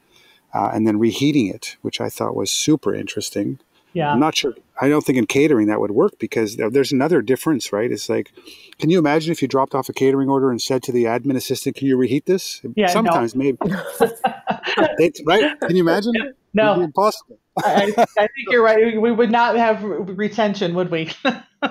uh, 0.54 0.72
and 0.74 0.88
then 0.88 0.98
reheating 1.00 1.48
it, 1.48 1.78
which 1.82 2.02
I 2.02 2.10
thought 2.10 2.36
was 2.36 2.52
super 2.52 2.94
interesting. 2.94 3.60
Yeah. 3.94 4.12
I'm 4.12 4.20
not 4.20 4.36
sure. 4.36 4.54
I 4.80 4.90
don't 4.90 5.04
think 5.04 5.18
in 5.18 5.26
catering 5.26 5.68
that 5.68 5.80
would 5.80 5.92
work 5.92 6.20
because 6.20 6.56
there's 6.56 6.92
another 6.92 7.22
difference, 7.22 7.74
right? 7.74 7.92
It's 7.92 8.10
like, 8.10 8.32
can 8.78 8.90
you 8.92 9.00
imagine 9.00 9.32
if 9.32 9.42
you 9.42 9.48
dropped 9.48 9.74
off 9.74 9.90
a 9.90 9.94
catering 9.94 10.30
order 10.30 10.52
and 10.52 10.62
said 10.62 10.84
to 10.84 10.92
the 10.92 11.06
admin 11.06 11.36
assistant, 11.36 11.76
"Can 11.76 11.88
you 11.88 11.98
reheat 11.98 12.28
this?" 12.28 12.62
Yeah, 12.76 12.88
sometimes 12.88 13.34
no. 13.34 13.40
maybe. 13.40 13.58
right? 15.26 15.60
Can 15.62 15.76
you 15.76 15.82
imagine? 15.82 16.14
No, 16.54 16.80
impossible. 16.82 17.40
I, 17.64 17.94
I, 17.98 18.28
think 18.28 18.50
you're 18.50 18.64
right. 18.64 19.00
We 19.00 19.12
would 19.12 19.32
not 19.32 19.56
have 19.56 19.84
retention, 19.84 20.74
would 20.76 20.92
we? 20.92 21.12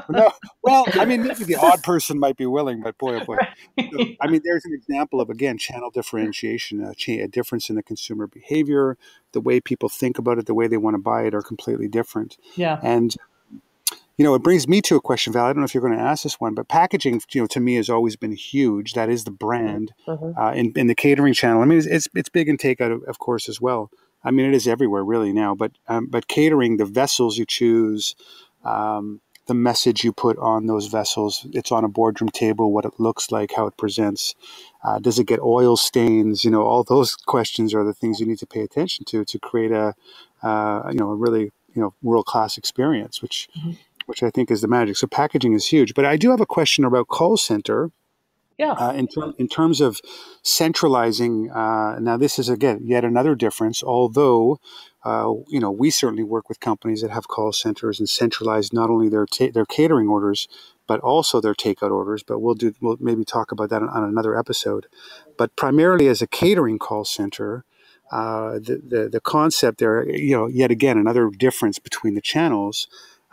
no. 0.09 0.33
Well, 0.63 0.85
I 0.95 1.05
mean, 1.05 1.23
maybe 1.23 1.45
the 1.45 1.57
odd 1.57 1.83
person 1.83 2.19
might 2.19 2.37
be 2.37 2.47
willing, 2.47 2.83
but 2.83 2.99
boy, 2.99 3.21
oh 3.21 3.25
boy. 3.25 3.37
So, 3.79 4.05
I 4.21 4.29
mean, 4.29 4.41
there's 4.45 4.65
an 4.65 4.75
example 4.75 5.21
of 5.21 5.31
again 5.31 5.59
channel 5.59 5.91
differentiation, 5.91 6.83
a, 6.83 6.95
cha- 6.95 7.23
a, 7.25 7.29
difference 7.29 7.71
in 7.71 7.77
the 7.77 7.83
consumer 7.83 8.27
behavior, 8.27 8.97
the 9.33 9.41
way 9.41 9.61
people 9.61 9.89
think 9.89 10.19
about 10.19 10.39
it, 10.39 10.47
the 10.47 10.55
way 10.55 10.67
they 10.67 10.77
want 10.77 10.95
to 10.95 11.03
buy 11.03 11.23
it 11.23 11.35
are 11.35 11.43
completely 11.43 11.89
different. 11.89 12.37
Yeah. 12.57 12.81
And 12.83 13.17
you 14.17 14.25
know, 14.25 14.35
it 14.35 14.43
brings 14.43 14.67
me 14.67 14.81
to 14.83 14.97
a 14.97 15.01
question, 15.01 15.33
Val. 15.33 15.45
I 15.45 15.49
don't 15.49 15.59
know 15.59 15.65
if 15.65 15.75
you're 15.75 15.83
going 15.83 15.97
to 15.97 16.03
ask 16.03 16.23
this 16.23 16.41
one, 16.41 16.55
but 16.55 16.69
packaging, 16.69 17.21
you 17.33 17.43
know, 17.43 17.47
to 17.49 17.61
me 17.61 17.75
has 17.75 17.91
always 17.91 18.17
been 18.17 18.33
huge. 18.33 18.95
That 18.95 19.11
is 19.11 19.25
the 19.25 19.31
brand 19.31 19.93
mm-hmm. 20.07 20.39
uh, 20.39 20.53
in, 20.53 20.73
in 20.75 20.87
the 20.87 20.95
catering 20.95 21.35
channel. 21.35 21.61
I 21.61 21.67
mean, 21.67 21.79
it's 21.79 21.87
it's, 21.87 22.09
it's 22.15 22.29
big 22.31 22.49
in 22.49 22.57
takeout, 22.57 22.93
of, 22.93 23.03
of 23.05 23.19
course, 23.19 23.49
as 23.49 23.61
well. 23.61 23.91
I 24.25 24.31
mean, 24.31 24.47
it 24.47 24.55
is 24.55 24.67
everywhere 24.67 25.05
really 25.05 25.33
now. 25.33 25.55
But 25.55 25.73
um, 25.89 26.07
but 26.07 26.29
catering, 26.29 26.77
the 26.77 26.85
vessels 26.85 27.39
you 27.39 27.47
choose, 27.47 28.15
um, 28.65 29.21
the 29.47 29.55
message 29.55 30.05
you 30.05 30.13
put 30.13 30.37
on 30.39 30.67
those 30.67 30.87
vessels. 30.89 31.47
It's 31.53 31.73
on 31.73 31.85
a 31.85 31.89
boardroom 31.89 32.31
table, 32.31 32.73
what 32.73 32.85
it 32.85 32.99
looks 32.99 33.31
like, 33.31 33.53
how 33.57 33.67
it 33.67 33.77
presents. 33.77 34.35
Uh, 34.85 34.99
does 34.99 35.19
it 35.19 35.27
get 35.27 35.41
oil 35.41 35.77
stains? 35.77 36.45
You 36.45 36.51
know, 36.51 36.63
all 36.63 36.85
those 36.85 37.15
questions 37.27 37.73
are 37.73 37.85
the 37.85 37.95
things 37.95 38.21
you 38.21 38.27
need 38.27 38.39
to 38.41 38.47
pay 38.47 38.63
attention 38.63 39.05
to 39.07 39.25
to 39.25 39.39
create 39.39 39.73
a 39.73 39.95
uh, 40.43 40.89
you 40.91 40.99
know 40.99 41.11
a 41.11 41.15
really 41.15 41.53
you 41.75 41.83
know 41.83 41.95
world 42.03 42.27
class 42.27 42.59
experience, 42.59 43.23
which 43.23 43.49
mm-hmm. 43.57 43.73
which 44.07 44.23
I 44.23 44.31
think 44.31 44.51
is 44.51 44.61
the 44.61 44.69
magic. 44.69 44.97
So 44.97 45.07
packaging 45.07 45.53
is 45.55 45.67
huge. 45.67 45.95
But 45.95 46.05
I 46.05 46.17
do 46.17 46.31
have 46.31 46.41
a 46.41 46.47
question 46.47 46.85
about 46.85 47.09
call 47.09 47.37
center 47.37 47.91
yeah. 48.59 48.73
Uh, 48.73 48.93
in, 48.93 49.07
ter- 49.07 49.35
in 49.39 49.49
terms 49.49 49.81
of 49.81 50.01
centralizing, 50.43 51.51
uh, 51.51 51.99
now 52.01 52.17
this 52.17 52.39
is 52.39 52.49
again 52.49 52.81
yet 52.83 53.05
another 53.05 53.35
difference. 53.35 53.83
Although, 53.83 54.59
uh, 55.05 55.33
you 55.49 55.61
know, 55.61 55.71
we 55.71 55.91
certainly 55.91 56.23
work 56.23 56.49
with 56.49 56.61
companies 56.61 57.03
that 57.03 57.11
have 57.11 57.29
call 57.29 57.53
centers 57.53 57.99
and 57.99 58.09
centralize 58.09 58.73
not 58.73 58.89
only 58.89 59.09
their 59.09 59.27
ta- 59.27 59.51
their 59.53 59.67
catering 59.67 60.09
orders 60.09 60.49
but 60.89 61.01
also 61.01 61.41
their 61.41 61.55
takeout 61.55 61.91
orders. 61.91 62.23
But 62.23 62.39
we'll 62.39 62.55
do 62.55 62.73
we'll 62.81 62.97
maybe 63.01 63.25
talk 63.25 63.53
about 63.53 63.71
that 63.71 63.83
on, 63.83 63.89
on 63.89 64.05
another 64.05 64.39
episode. 64.39 64.87
But 65.37 65.55
primarily 65.57 66.09
as 66.09 66.23
a 66.23 66.27
catering 66.27 66.79
call 66.79 67.05
center. 67.05 67.65
Uh, 68.13 68.61
the, 68.61 68.81
the 68.89 69.09
the 69.09 69.21
concept 69.21 69.81
there, 69.81 70.09
you 70.09 70.31
know, 70.31 70.47
yet 70.47 70.71
again 70.71 70.97
another 70.97 71.29
difference 71.29 71.81
between 71.81 72.15
the 72.15 72.21
channels 72.21 72.87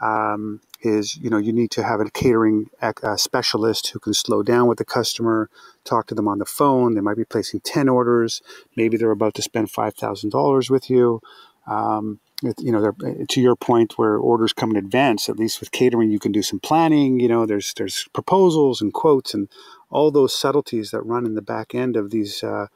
um, 0.03 0.59
is 0.83 1.17
you 1.17 1.29
know 1.29 1.37
you 1.37 1.53
need 1.53 1.71
to 1.71 1.83
have 1.83 1.99
a 1.99 2.09
catering 2.11 2.69
uh, 2.81 3.17
specialist 3.17 3.89
who 3.89 3.99
can 3.99 4.13
slow 4.13 4.43
down 4.43 4.67
with 4.67 4.77
the 4.77 4.85
customer, 4.85 5.49
talk 5.83 6.07
to 6.07 6.15
them 6.15 6.27
on 6.27 6.39
the 6.39 6.45
phone. 6.45 6.93
They 6.93 7.01
might 7.01 7.17
be 7.17 7.25
placing 7.25 7.61
ten 7.61 7.89
orders. 7.89 8.41
Maybe 8.75 8.97
they're 8.97 9.11
about 9.11 9.33
to 9.35 9.41
spend 9.41 9.71
five 9.71 9.95
thousand 9.95 10.31
dollars 10.31 10.69
with 10.69 10.89
you. 10.89 11.21
Um, 11.65 12.19
you 12.59 12.73
know, 12.73 12.91
to 13.29 13.41
your 13.41 13.55
point, 13.55 13.97
where 13.97 14.17
orders 14.17 14.51
come 14.51 14.71
in 14.71 14.75
advance. 14.75 15.29
At 15.29 15.39
least 15.39 15.61
with 15.61 15.71
catering, 15.71 16.11
you 16.11 16.19
can 16.19 16.33
do 16.33 16.41
some 16.41 16.59
planning. 16.59 17.19
You 17.19 17.29
know, 17.29 17.45
there's 17.45 17.73
there's 17.75 18.07
proposals 18.13 18.81
and 18.81 18.93
quotes 18.93 19.33
and 19.33 19.47
all 19.89 20.11
those 20.11 20.37
subtleties 20.37 20.91
that 20.91 21.01
run 21.03 21.25
in 21.25 21.35
the 21.35 21.41
back 21.41 21.73
end 21.73 21.95
of 21.95 22.11
these 22.11 22.43
uh, 22.43 22.67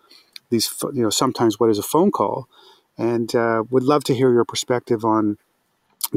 these 0.50 0.74
you 0.94 1.04
know 1.04 1.10
sometimes 1.10 1.60
what 1.60 1.70
is 1.70 1.80
a 1.80 1.84
phone 1.84 2.12
call. 2.12 2.48
And 2.98 3.36
uh, 3.36 3.64
would 3.70 3.84
love 3.84 4.04
to 4.06 4.16
hear 4.16 4.34
your 4.34 4.46
perspective 4.46 5.06
on 5.06 5.38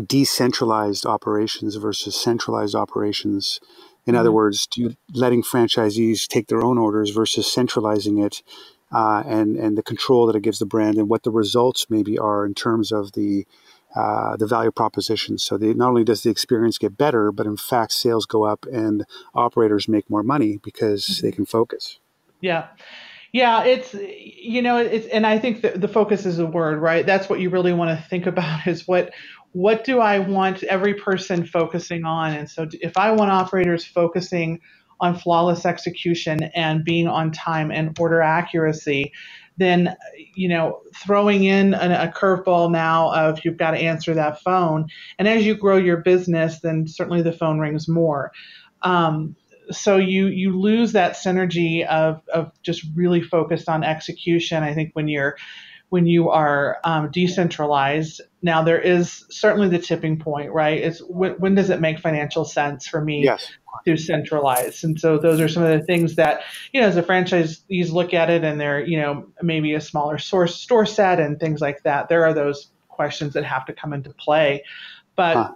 decentralized 0.06 1.06
operations 1.06 1.76
versus 1.76 2.20
centralized 2.20 2.74
operations. 2.74 3.60
In 4.06 4.12
mm-hmm. 4.12 4.20
other 4.20 4.32
words, 4.32 4.68
you, 4.74 4.96
letting 5.12 5.42
franchisees 5.42 6.26
take 6.26 6.48
their 6.48 6.62
own 6.62 6.78
orders 6.78 7.10
versus 7.10 7.50
centralizing 7.50 8.18
it, 8.18 8.42
uh, 8.92 9.22
and 9.26 9.56
and 9.56 9.76
the 9.78 9.82
control 9.82 10.26
that 10.26 10.36
it 10.36 10.42
gives 10.42 10.58
the 10.58 10.66
brand, 10.66 10.96
and 10.96 11.08
what 11.08 11.22
the 11.22 11.30
results 11.30 11.86
maybe 11.88 12.18
are 12.18 12.44
in 12.44 12.54
terms 12.54 12.92
of 12.92 13.12
the 13.12 13.46
uh, 13.94 14.36
the 14.36 14.46
value 14.46 14.70
proposition. 14.70 15.36
So 15.38 15.58
the, 15.58 15.74
not 15.74 15.88
only 15.88 16.04
does 16.04 16.22
the 16.22 16.30
experience 16.30 16.78
get 16.78 16.96
better, 16.96 17.32
but 17.32 17.46
in 17.46 17.56
fact, 17.56 17.92
sales 17.92 18.24
go 18.24 18.44
up 18.44 18.64
and 18.72 19.04
operators 19.34 19.88
make 19.88 20.08
more 20.08 20.22
money 20.22 20.58
because 20.62 21.04
mm-hmm. 21.04 21.26
they 21.26 21.32
can 21.32 21.46
focus. 21.46 21.98
Yeah. 22.40 22.68
Yeah, 23.32 23.62
it's 23.62 23.94
you 23.94 24.60
know 24.60 24.78
it's 24.78 25.06
and 25.06 25.24
I 25.24 25.38
think 25.38 25.62
the, 25.62 25.70
the 25.70 25.86
focus 25.86 26.26
is 26.26 26.40
a 26.40 26.46
word, 26.46 26.80
right? 26.80 27.06
That's 27.06 27.28
what 27.28 27.38
you 27.38 27.48
really 27.48 27.72
want 27.72 27.96
to 27.96 28.08
think 28.08 28.26
about 28.26 28.66
is 28.66 28.88
what 28.88 29.12
what 29.52 29.84
do 29.84 30.00
I 30.00 30.18
want 30.18 30.62
every 30.62 30.94
person 30.94 31.44
focusing 31.44 32.04
on? 32.04 32.34
And 32.34 32.48
so 32.48 32.68
if 32.72 32.96
I 32.96 33.12
want 33.12 33.30
operators 33.30 33.84
focusing 33.84 34.60
on 35.00 35.16
flawless 35.16 35.64
execution 35.64 36.44
and 36.54 36.84
being 36.84 37.08
on 37.08 37.32
time 37.32 37.70
and 37.70 37.98
order 37.98 38.20
accuracy, 38.20 39.12
then 39.56 39.94
you 40.34 40.48
know 40.48 40.80
throwing 40.96 41.44
in 41.44 41.74
a, 41.74 42.08
a 42.10 42.18
curveball 42.18 42.70
now 42.70 43.12
of 43.12 43.40
you've 43.44 43.56
got 43.56 43.72
to 43.72 43.78
answer 43.78 44.14
that 44.14 44.40
phone, 44.40 44.86
and 45.18 45.28
as 45.28 45.44
you 45.44 45.54
grow 45.54 45.76
your 45.76 45.98
business, 45.98 46.60
then 46.60 46.86
certainly 46.86 47.22
the 47.22 47.32
phone 47.32 47.58
rings 47.58 47.88
more. 47.88 48.32
Um, 48.82 49.36
so 49.70 49.96
you 49.96 50.26
you 50.26 50.58
lose 50.58 50.92
that 50.92 51.12
synergy 51.12 51.86
of 51.86 52.22
of 52.32 52.52
just 52.62 52.84
really 52.94 53.20
focused 53.20 53.68
on 53.68 53.84
execution. 53.84 54.62
I 54.62 54.74
think 54.74 54.90
when 54.94 55.08
you're 55.08 55.36
when 55.90 56.06
you 56.06 56.30
are 56.30 56.78
um, 56.84 57.10
decentralized. 57.10 58.20
Now 58.42 58.62
there 58.62 58.80
is 58.80 59.26
certainly 59.28 59.68
the 59.68 59.78
tipping 59.78 60.18
point, 60.18 60.52
right? 60.52 60.82
Is 60.82 61.02
when, 61.08 61.32
when 61.32 61.54
does 61.54 61.68
it 61.68 61.80
make 61.80 61.98
financial 61.98 62.44
sense 62.44 62.86
for 62.86 63.00
me 63.00 63.24
yes. 63.24 63.52
to 63.84 63.96
centralize? 63.96 64.82
And 64.82 64.98
so 64.98 65.18
those 65.18 65.40
are 65.40 65.48
some 65.48 65.62
of 65.62 65.78
the 65.78 65.84
things 65.84 66.14
that 66.14 66.42
you 66.72 66.80
know, 66.80 66.86
as 66.86 66.96
a 66.96 67.02
franchisees 67.02 67.92
look 67.92 68.14
at 68.14 68.30
it, 68.30 68.44
and 68.44 68.60
they're 68.60 68.84
you 68.84 68.98
know 68.98 69.26
maybe 69.42 69.74
a 69.74 69.80
smaller 69.80 70.16
source 70.16 70.56
store 70.56 70.86
set 70.86 71.20
and 71.20 71.38
things 71.38 71.60
like 71.60 71.82
that. 71.82 72.08
There 72.08 72.24
are 72.24 72.32
those 72.32 72.70
questions 72.88 73.34
that 73.34 73.44
have 73.44 73.66
to 73.66 73.72
come 73.72 73.92
into 73.92 74.10
play, 74.10 74.64
but. 75.16 75.36
Huh 75.36 75.54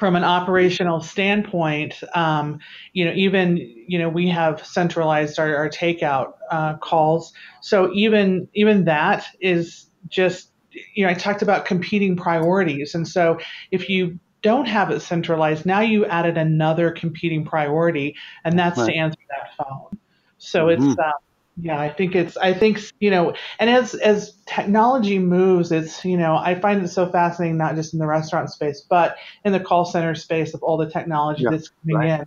from 0.00 0.16
an 0.16 0.24
operational 0.24 1.02
standpoint, 1.02 2.02
um, 2.14 2.58
you 2.94 3.04
know, 3.04 3.12
even 3.12 3.58
you 3.86 3.98
know 3.98 4.08
we 4.08 4.26
have 4.30 4.64
centralized 4.64 5.38
our, 5.38 5.54
our 5.54 5.68
takeout 5.68 6.32
uh, 6.50 6.78
calls, 6.78 7.34
so 7.60 7.92
even 7.92 8.48
even 8.54 8.86
that 8.86 9.26
is 9.40 9.90
just 10.08 10.52
you 10.94 11.04
know 11.04 11.10
I 11.10 11.14
talked 11.14 11.42
about 11.42 11.66
competing 11.66 12.16
priorities, 12.16 12.94
and 12.94 13.06
so 13.06 13.38
if 13.70 13.90
you 13.90 14.18
don't 14.40 14.66
have 14.66 14.90
it 14.90 15.00
centralized, 15.00 15.66
now 15.66 15.80
you 15.80 16.06
added 16.06 16.38
another 16.38 16.90
competing 16.90 17.44
priority, 17.44 18.16
and 18.42 18.58
that's 18.58 18.78
right. 18.78 18.86
to 18.86 18.94
answer 18.94 19.20
that 19.28 19.54
phone. 19.54 19.98
So 20.38 20.68
mm-hmm. 20.68 20.92
it's 20.92 20.98
uh, 20.98 21.12
yeah, 21.56 21.78
I 21.78 21.92
think 21.92 22.14
it's 22.14 22.36
I 22.36 22.54
think 22.54 22.80
you 23.00 23.10
know, 23.10 23.34
and 23.58 23.68
as 23.68 23.94
as 23.94 24.34
technology 24.46 25.18
moves, 25.18 25.72
it's 25.72 26.04
you 26.04 26.16
know, 26.16 26.36
I 26.36 26.58
find 26.58 26.82
it 26.84 26.88
so 26.88 27.10
fascinating 27.10 27.58
not 27.58 27.74
just 27.74 27.92
in 27.92 27.98
the 27.98 28.06
restaurant 28.06 28.50
space, 28.50 28.84
but 28.88 29.16
in 29.44 29.52
the 29.52 29.60
call 29.60 29.84
center 29.84 30.14
space 30.14 30.54
of 30.54 30.62
all 30.62 30.76
the 30.76 30.88
technology 30.88 31.44
yeah, 31.44 31.50
that's 31.50 31.70
coming 31.82 31.96
right. 31.96 32.20
in. 32.20 32.26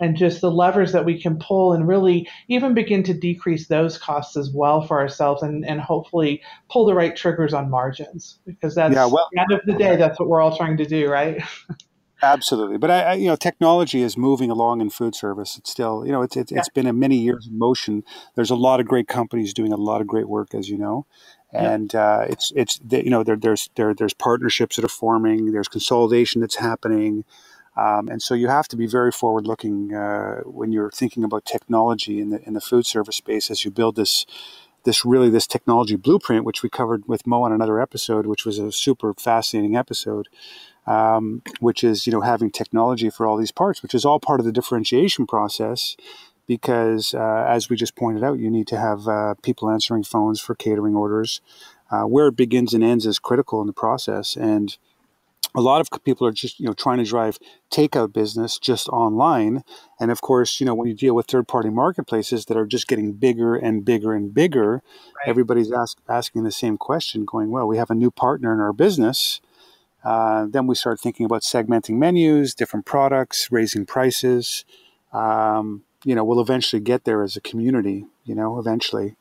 And 0.00 0.16
just 0.16 0.40
the 0.40 0.50
levers 0.50 0.90
that 0.90 1.04
we 1.04 1.22
can 1.22 1.38
pull 1.38 1.72
and 1.72 1.86
really 1.86 2.28
even 2.48 2.74
begin 2.74 3.04
to 3.04 3.14
decrease 3.14 3.68
those 3.68 3.96
costs 3.96 4.36
as 4.36 4.50
well 4.50 4.82
for 4.82 4.98
ourselves 4.98 5.42
and, 5.42 5.64
and 5.64 5.80
hopefully 5.80 6.42
pull 6.68 6.84
the 6.84 6.94
right 6.94 7.14
triggers 7.14 7.54
on 7.54 7.70
margins 7.70 8.40
because 8.44 8.74
that's 8.74 8.92
yeah, 8.92 9.06
well, 9.06 9.28
at 9.38 9.46
the 9.46 9.54
end 9.54 9.60
of 9.60 9.66
the 9.66 9.72
day, 9.74 9.94
that's 9.94 10.18
what 10.18 10.28
we're 10.28 10.40
all 10.40 10.56
trying 10.56 10.76
to 10.78 10.84
do, 10.84 11.08
right? 11.08 11.40
Absolutely, 12.22 12.78
but 12.78 12.90
I, 12.90 13.02
I, 13.02 13.14
you 13.14 13.26
know, 13.26 13.36
technology 13.36 14.00
is 14.00 14.16
moving 14.16 14.50
along 14.50 14.80
in 14.80 14.88
food 14.88 15.14
service. 15.14 15.58
It's 15.58 15.70
still, 15.70 16.06
you 16.06 16.12
know, 16.12 16.22
it's 16.22 16.36
it's, 16.36 16.52
yeah. 16.52 16.58
it's 16.58 16.68
been 16.68 16.86
a 16.86 16.92
many 16.92 17.16
years 17.16 17.46
in 17.46 17.58
motion. 17.58 18.04
There's 18.34 18.50
a 18.50 18.54
lot 18.54 18.80
of 18.80 18.86
great 18.86 19.08
companies 19.08 19.52
doing 19.52 19.72
a 19.72 19.76
lot 19.76 20.00
of 20.00 20.06
great 20.06 20.28
work, 20.28 20.54
as 20.54 20.68
you 20.68 20.78
know, 20.78 21.06
and 21.52 21.92
yeah. 21.92 22.00
uh, 22.00 22.26
it's 22.28 22.52
it's 22.56 22.80
you 22.90 23.10
know 23.10 23.24
there, 23.24 23.36
there's 23.36 23.68
there 23.74 23.94
there's 23.94 24.14
partnerships 24.14 24.76
that 24.76 24.84
are 24.84 24.88
forming. 24.88 25.52
There's 25.52 25.68
consolidation 25.68 26.40
that's 26.40 26.56
happening, 26.56 27.24
um, 27.76 28.08
and 28.08 28.22
so 28.22 28.34
you 28.34 28.48
have 28.48 28.68
to 28.68 28.76
be 28.76 28.86
very 28.86 29.12
forward 29.12 29.46
looking 29.46 29.94
uh, 29.94 30.40
when 30.44 30.72
you're 30.72 30.90
thinking 30.90 31.24
about 31.24 31.44
technology 31.44 32.20
in 32.20 32.30
the 32.30 32.42
in 32.46 32.54
the 32.54 32.60
food 32.60 32.86
service 32.86 33.16
space 33.16 33.50
as 33.50 33.64
you 33.64 33.70
build 33.70 33.96
this 33.96 34.24
this 34.84 35.04
really 35.04 35.30
this 35.30 35.46
technology 35.46 35.96
blueprint, 35.96 36.44
which 36.44 36.62
we 36.62 36.68
covered 36.68 37.06
with 37.08 37.26
Mo 37.26 37.42
on 37.42 37.52
another 37.52 37.80
episode, 37.80 38.26
which 38.26 38.44
was 38.44 38.58
a 38.58 38.70
super 38.70 39.12
fascinating 39.14 39.76
episode 39.76 40.28
um, 40.86 41.42
which 41.60 41.82
is 41.84 42.06
you 42.06 42.12
know 42.12 42.20
having 42.20 42.50
technology 42.50 43.10
for 43.10 43.26
all 43.26 43.36
these 43.36 43.52
parts, 43.52 43.82
which 43.82 43.94
is 43.94 44.04
all 44.04 44.20
part 44.20 44.40
of 44.40 44.46
the 44.46 44.52
differentiation 44.52 45.26
process. 45.26 45.96
Because 46.46 47.14
uh, 47.14 47.46
as 47.48 47.70
we 47.70 47.76
just 47.76 47.96
pointed 47.96 48.22
out, 48.22 48.38
you 48.38 48.50
need 48.50 48.66
to 48.66 48.78
have 48.78 49.08
uh, 49.08 49.32
people 49.42 49.70
answering 49.70 50.02
phones 50.04 50.40
for 50.40 50.54
catering 50.54 50.94
orders. 50.94 51.40
Uh, 51.90 52.02
where 52.02 52.28
it 52.28 52.36
begins 52.36 52.74
and 52.74 52.82
ends 52.82 53.06
is 53.06 53.18
critical 53.18 53.60
in 53.60 53.66
the 53.66 53.72
process, 53.72 54.36
and 54.36 54.78
a 55.54 55.60
lot 55.60 55.80
of 55.80 55.88
people 56.04 56.26
are 56.26 56.32
just 56.32 56.58
you 56.58 56.66
know 56.66 56.72
trying 56.72 56.98
to 56.98 57.04
drive 57.04 57.38
takeout 57.70 58.12
business 58.12 58.58
just 58.58 58.88
online 58.88 59.62
and 60.00 60.10
of 60.10 60.20
course 60.20 60.60
you 60.60 60.66
know 60.66 60.74
when 60.74 60.88
you 60.88 60.94
deal 60.94 61.14
with 61.14 61.26
third 61.26 61.46
party 61.46 61.70
marketplaces 61.70 62.46
that 62.46 62.56
are 62.56 62.66
just 62.66 62.88
getting 62.88 63.12
bigger 63.12 63.54
and 63.54 63.84
bigger 63.84 64.12
and 64.12 64.34
bigger 64.34 64.72
right. 64.72 65.26
everybody's 65.26 65.72
ask, 65.72 65.98
asking 66.08 66.44
the 66.44 66.52
same 66.52 66.76
question 66.76 67.24
going 67.24 67.50
well 67.50 67.66
we 67.66 67.76
have 67.76 67.90
a 67.90 67.94
new 67.94 68.10
partner 68.10 68.52
in 68.52 68.60
our 68.60 68.72
business 68.72 69.40
uh, 70.04 70.46
then 70.48 70.66
we 70.66 70.74
start 70.74 71.00
thinking 71.00 71.24
about 71.24 71.42
segmenting 71.42 71.96
menus, 71.96 72.54
different 72.54 72.84
products, 72.84 73.50
raising 73.50 73.86
prices. 73.86 74.64
Um, 75.12 75.84
you 76.04 76.14
know, 76.14 76.24
we'll 76.24 76.40
eventually 76.40 76.80
get 76.80 77.04
there 77.04 77.22
as 77.22 77.36
a 77.36 77.40
community. 77.40 78.04
You 78.24 78.34
know, 78.34 78.58
eventually, 78.58 79.16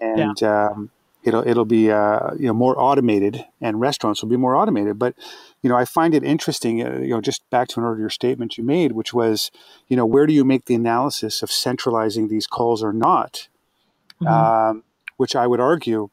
and 0.00 0.40
yeah. 0.40 0.68
um, 0.68 0.90
it'll 1.22 1.46
it'll 1.46 1.64
be 1.64 1.90
uh, 1.90 2.34
you 2.38 2.46
know 2.46 2.52
more 2.52 2.78
automated, 2.78 3.44
and 3.60 3.80
restaurants 3.80 4.22
will 4.22 4.28
be 4.28 4.36
more 4.36 4.56
automated. 4.56 4.98
But 4.98 5.14
you 5.62 5.70
know, 5.70 5.76
I 5.76 5.84
find 5.84 6.14
it 6.14 6.24
interesting. 6.24 6.84
Uh, 6.84 6.98
you 6.98 7.10
know, 7.10 7.20
just 7.20 7.48
back 7.50 7.68
to 7.68 7.80
an 7.80 7.86
earlier 7.86 8.10
statement 8.10 8.58
you 8.58 8.64
made, 8.64 8.92
which 8.92 9.14
was, 9.14 9.50
you 9.88 9.96
know, 9.96 10.06
where 10.06 10.26
do 10.26 10.32
you 10.32 10.44
make 10.44 10.66
the 10.66 10.74
analysis 10.74 11.42
of 11.42 11.50
centralizing 11.50 12.28
these 12.28 12.46
calls 12.46 12.82
or 12.82 12.92
not? 12.92 13.48
Mm-hmm. 14.20 14.26
Um, 14.26 14.84
which 15.16 15.36
I 15.36 15.46
would 15.46 15.60
argue, 15.60 16.10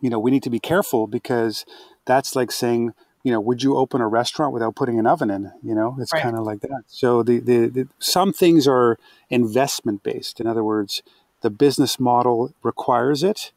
you 0.00 0.10
know, 0.10 0.18
we 0.18 0.30
need 0.30 0.42
to 0.42 0.50
be 0.50 0.60
careful 0.60 1.06
because 1.06 1.64
that's 2.04 2.36
like 2.36 2.52
saying 2.52 2.92
you 3.22 3.32
know, 3.32 3.40
would 3.40 3.62
you 3.62 3.76
open 3.76 4.00
a 4.00 4.08
restaurant 4.08 4.52
without 4.52 4.74
putting 4.74 4.98
an 4.98 5.06
oven 5.06 5.30
in? 5.30 5.52
You 5.62 5.74
know, 5.74 5.96
it's 5.98 6.12
right. 6.12 6.22
kind 6.22 6.36
of 6.36 6.44
like 6.44 6.60
that. 6.60 6.84
So 6.86 7.22
the, 7.22 7.38
the, 7.38 7.66
the 7.66 7.88
some 7.98 8.32
things 8.32 8.66
are 8.66 8.98
investment 9.28 10.02
based. 10.02 10.40
In 10.40 10.46
other 10.46 10.64
words, 10.64 11.02
the 11.42 11.50
business 11.50 12.00
model 12.00 12.52
requires 12.62 13.22
it, 13.22 13.52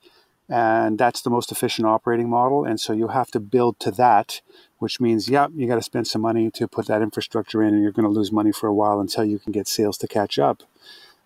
and 0.49 0.97
that's 0.97 1.21
the 1.21 1.29
most 1.29 1.51
efficient 1.51 1.87
operating 1.87 2.29
model. 2.29 2.65
And 2.65 2.79
so 2.79 2.93
you 2.93 3.09
have 3.09 3.31
to 3.31 3.39
build 3.39 3.79
to 3.79 3.91
that, 3.91 4.41
which 4.79 4.99
means, 4.99 5.29
yeah, 5.29 5.47
you 5.55 5.67
got 5.67 5.75
to 5.75 5.81
spend 5.81 6.07
some 6.07 6.21
money 6.21 6.51
to 6.51 6.67
put 6.67 6.87
that 6.87 7.01
infrastructure 7.01 7.63
in, 7.63 7.73
and 7.73 7.81
you're 7.81 7.91
going 7.91 8.07
to 8.07 8.11
lose 8.11 8.31
money 8.31 8.51
for 8.51 8.67
a 8.67 8.73
while 8.73 8.99
until 8.99 9.23
you 9.23 9.39
can 9.39 9.51
get 9.51 9.67
sales 9.67 9.97
to 9.99 10.07
catch 10.07 10.37
up. 10.37 10.63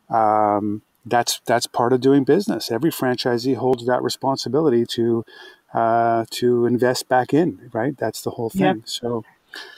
Um, 0.10 0.84
that's 1.06 1.42
that's 1.46 1.68
part 1.68 1.94
of 1.94 2.02
doing 2.02 2.24
business. 2.24 2.70
Every 2.70 2.92
franchisee 2.92 3.56
holds 3.56 3.86
that 3.86 4.04
responsibility 4.04 4.86
to 4.88 5.24
uh, 5.78 6.26
to 6.32 6.66
invest 6.66 7.08
back 7.08 7.34
in, 7.34 7.70
right? 7.72 7.96
That's 7.98 8.22
the 8.24 8.32
whole 8.32 8.50
thing. 8.50 8.78
Yeah. 8.78 8.86
So, 8.86 9.24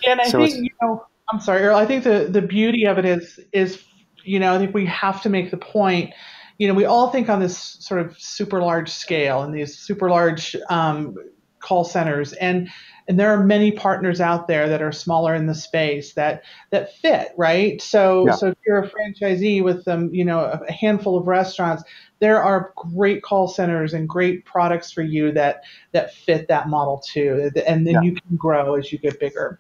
yeah, 0.02 0.12
and 0.14 0.22
I 0.22 0.30
so 0.30 0.46
think 0.46 0.64
you 0.64 0.70
know, 0.82 1.06
I'm 1.32 1.42
sorry, 1.42 1.62
Earl. 1.62 1.76
I 1.76 1.86
think 1.86 2.06
the 2.06 2.28
the 2.30 2.42
beauty 2.42 2.86
of 2.86 2.98
it 2.98 3.06
is 3.06 3.40
is 3.52 3.84
you 4.24 4.40
know, 4.40 4.56
I 4.56 4.58
think 4.58 4.74
we 4.74 4.86
have 4.86 5.22
to 5.24 5.30
make 5.30 5.52
the 5.52 5.58
point. 5.58 6.14
You 6.58 6.70
know, 6.70 6.74
we 6.74 6.86
all 6.86 7.10
think 7.10 7.30
on 7.30 7.40
this 7.42 7.58
sort 7.58 8.00
of 8.00 8.18
super 8.18 8.62
large 8.62 8.90
scale 8.90 9.42
and 9.42 9.54
these 9.54 9.78
super 9.78 10.10
large 10.10 10.56
um, 10.70 11.16
call 11.60 11.84
centers, 11.84 12.34
and 12.34 12.69
and 13.08 13.19
there 13.19 13.32
are 13.32 13.43
many 13.43 13.72
partners 13.72 14.22
out 14.22 14.48
there 14.48 14.69
that 14.69 14.84
are 14.84 14.91
smaller 14.91 15.34
in 15.34 15.48
the 15.48 15.56
space 15.56 16.13
that 16.13 16.43
that 16.69 16.95
fit, 16.95 17.30
right? 17.38 17.82
So 17.82 18.28
yeah. 18.28 18.36
so 18.36 18.48
if 18.50 18.58
you're 18.65 18.84
a 18.84 18.89
franchisee 18.89 19.63
with 19.63 19.84
them, 19.86 20.13
you 20.13 20.24
know, 20.24 20.39
a 20.39 20.72
handful 20.72 21.17
of 21.17 21.28
restaurants, 21.28 21.84
there 22.19 22.41
are 22.41 22.72
great 22.76 23.24
call 23.24 23.48
centers 23.48 23.93
and 23.93 24.08
great 24.08 24.45
products 24.45 24.91
for 24.91 25.02
you 25.02 25.32
that 25.32 25.63
that 25.91 26.13
fit 26.13 26.48
that 26.50 26.69
model 26.69 27.00
too, 27.00 27.50
and 27.65 27.88
then 27.88 27.95
yeah. 27.95 28.02
you 28.02 28.13
can 28.13 28.36
grow 28.38 28.76
as 28.76 28.91
you 28.91 29.00
get 29.00 29.19
bigger. 29.19 29.60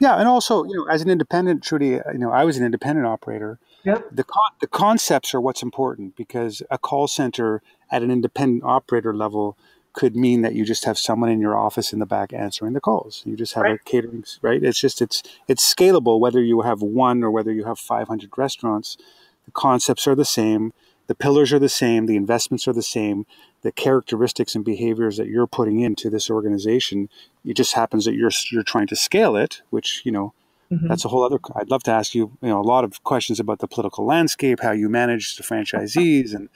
Yeah, 0.00 0.16
and 0.16 0.28
also 0.28 0.64
you 0.64 0.76
know, 0.76 0.86
as 0.86 1.02
an 1.02 1.10
independent, 1.10 1.62
Trudy, 1.62 2.00
uh, 2.00 2.12
you 2.12 2.18
know, 2.18 2.30
I 2.30 2.44
was 2.44 2.56
an 2.56 2.64
independent 2.64 3.06
operator. 3.06 3.58
Yep. 3.84 4.08
The 4.12 4.24
con- 4.24 4.52
the 4.60 4.66
concepts 4.66 5.34
are 5.34 5.40
what's 5.40 5.62
important 5.62 6.16
because 6.16 6.62
a 6.70 6.78
call 6.78 7.08
center 7.08 7.62
at 7.90 8.02
an 8.02 8.10
independent 8.10 8.64
operator 8.64 9.14
level 9.14 9.56
could 9.92 10.14
mean 10.14 10.42
that 10.42 10.54
you 10.54 10.64
just 10.64 10.84
have 10.84 10.98
someone 10.98 11.30
in 11.30 11.40
your 11.40 11.56
office 11.56 11.92
in 11.92 11.98
the 11.98 12.06
back 12.06 12.32
answering 12.32 12.72
the 12.72 12.80
calls. 12.80 13.22
You 13.26 13.36
just 13.36 13.54
have 13.54 13.64
right. 13.64 13.80
a 13.80 13.84
catering, 13.84 14.24
right? 14.42 14.62
It's 14.62 14.80
just 14.80 15.02
it's 15.02 15.22
it's 15.46 15.74
scalable 15.74 16.20
whether 16.20 16.40
you 16.40 16.60
have 16.62 16.82
one 16.82 17.22
or 17.22 17.30
whether 17.30 17.52
you 17.52 17.64
have 17.64 17.78
500 17.78 18.30
restaurants. 18.36 18.96
The 19.44 19.52
concepts 19.52 20.06
are 20.06 20.14
the 20.14 20.24
same 20.24 20.72
the 21.08 21.14
pillars 21.14 21.52
are 21.52 21.58
the 21.58 21.70
same, 21.70 22.06
the 22.06 22.16
investments 22.16 22.68
are 22.68 22.72
the 22.72 22.82
same, 22.82 23.26
the 23.62 23.72
characteristics 23.72 24.54
and 24.54 24.64
behaviors 24.64 25.16
that 25.16 25.26
you're 25.26 25.46
putting 25.46 25.80
into 25.80 26.10
this 26.10 26.30
organization. 26.30 27.08
It 27.44 27.54
just 27.54 27.74
happens 27.74 28.04
that 28.04 28.14
you're 28.14 28.30
you're 28.52 28.62
trying 28.62 28.86
to 28.88 28.96
scale 28.96 29.34
it, 29.34 29.62
which 29.70 30.02
you 30.04 30.12
know 30.12 30.34
mm-hmm. 30.70 30.86
that's 30.86 31.06
a 31.06 31.08
whole 31.08 31.24
other. 31.24 31.38
I'd 31.56 31.70
love 31.70 31.82
to 31.84 31.90
ask 31.90 32.14
you, 32.14 32.36
you 32.42 32.48
know, 32.48 32.60
a 32.60 32.62
lot 32.62 32.84
of 32.84 33.02
questions 33.04 33.40
about 33.40 33.58
the 33.58 33.66
political 33.66 34.04
landscape, 34.04 34.60
how 34.62 34.72
you 34.72 34.90
manage 34.90 35.36
the 35.36 35.42
franchisees, 35.50 36.34
and 36.34 36.50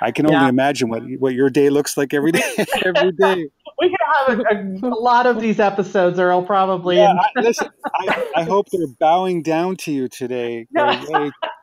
I 0.00 0.10
can 0.12 0.26
only 0.26 0.38
yeah. 0.38 0.48
imagine 0.48 0.88
what 0.88 1.02
what 1.18 1.34
your 1.34 1.50
day 1.50 1.70
looks 1.70 1.96
like 1.96 2.14
every 2.14 2.32
day. 2.32 2.42
every 2.84 3.12
day. 3.12 3.48
We 3.80 3.88
can 3.88 3.98
have 4.16 4.38
a, 4.40 4.42
a, 4.42 4.90
a, 4.90 4.98
lot 5.00 5.26
of 5.26 5.40
these 5.40 5.60
episodes, 5.60 6.18
Earl, 6.18 6.42
probably. 6.42 6.96
Yeah, 6.96 7.12
I, 7.12 7.40
listen, 7.40 7.68
I, 7.94 8.26
I, 8.36 8.42
hope 8.42 8.66
they're 8.72 8.88
bowing 8.98 9.42
down 9.42 9.76
to 9.78 9.92
you 9.92 10.08
today. 10.08 10.66
No. 10.72 10.84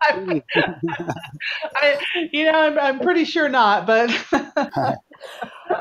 I, 0.08 2.00
you 2.32 2.46
know, 2.46 2.58
I'm, 2.58 2.80
I'm 2.80 3.00
pretty 3.00 3.26
sure 3.26 3.50
not, 3.50 3.86
but. 3.86 4.10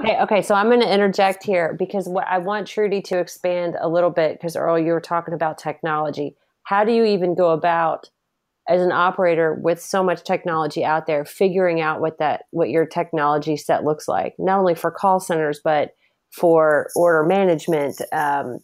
okay, 0.01 0.19
okay, 0.23 0.43
so 0.43 0.57
I'm 0.57 0.67
going 0.67 0.81
to 0.81 0.93
interject 0.93 1.45
here 1.45 1.77
because 1.79 2.09
what 2.09 2.27
I 2.27 2.39
want 2.39 2.67
Trudy 2.67 3.01
to 3.03 3.19
expand 3.21 3.77
a 3.81 3.89
little 3.89 4.11
bit 4.11 4.33
because 4.33 4.57
Earl, 4.57 4.79
you 4.79 4.93
were 4.93 5.01
talking 5.01 5.35
about 5.35 5.57
technology. 5.59 6.35
How 6.65 6.85
do 6.85 6.93
you 6.93 7.05
even 7.05 7.37
go 7.37 7.51
about 7.51 8.09
as 8.69 8.81
an 8.81 8.93
operator 8.93 9.55
with 9.55 9.81
so 9.81 10.03
much 10.03 10.23
technology 10.25 10.85
out 10.85 11.07
there 11.07 11.25
figuring 11.25 11.81
out 11.81 12.01
what 12.01 12.19
that 12.19 12.45
what 12.51 12.71
your 12.71 12.87
technology 12.87 13.57
set 13.57 13.85
looks 13.85 14.09
like 14.09 14.35
not 14.39 14.59
only 14.59 14.75
for 14.75 14.91
call 14.91 15.21
centers 15.21 15.61
but 15.63 15.91
for 16.31 16.89
order 16.97 17.25
management 17.25 18.01
um, 18.13 18.59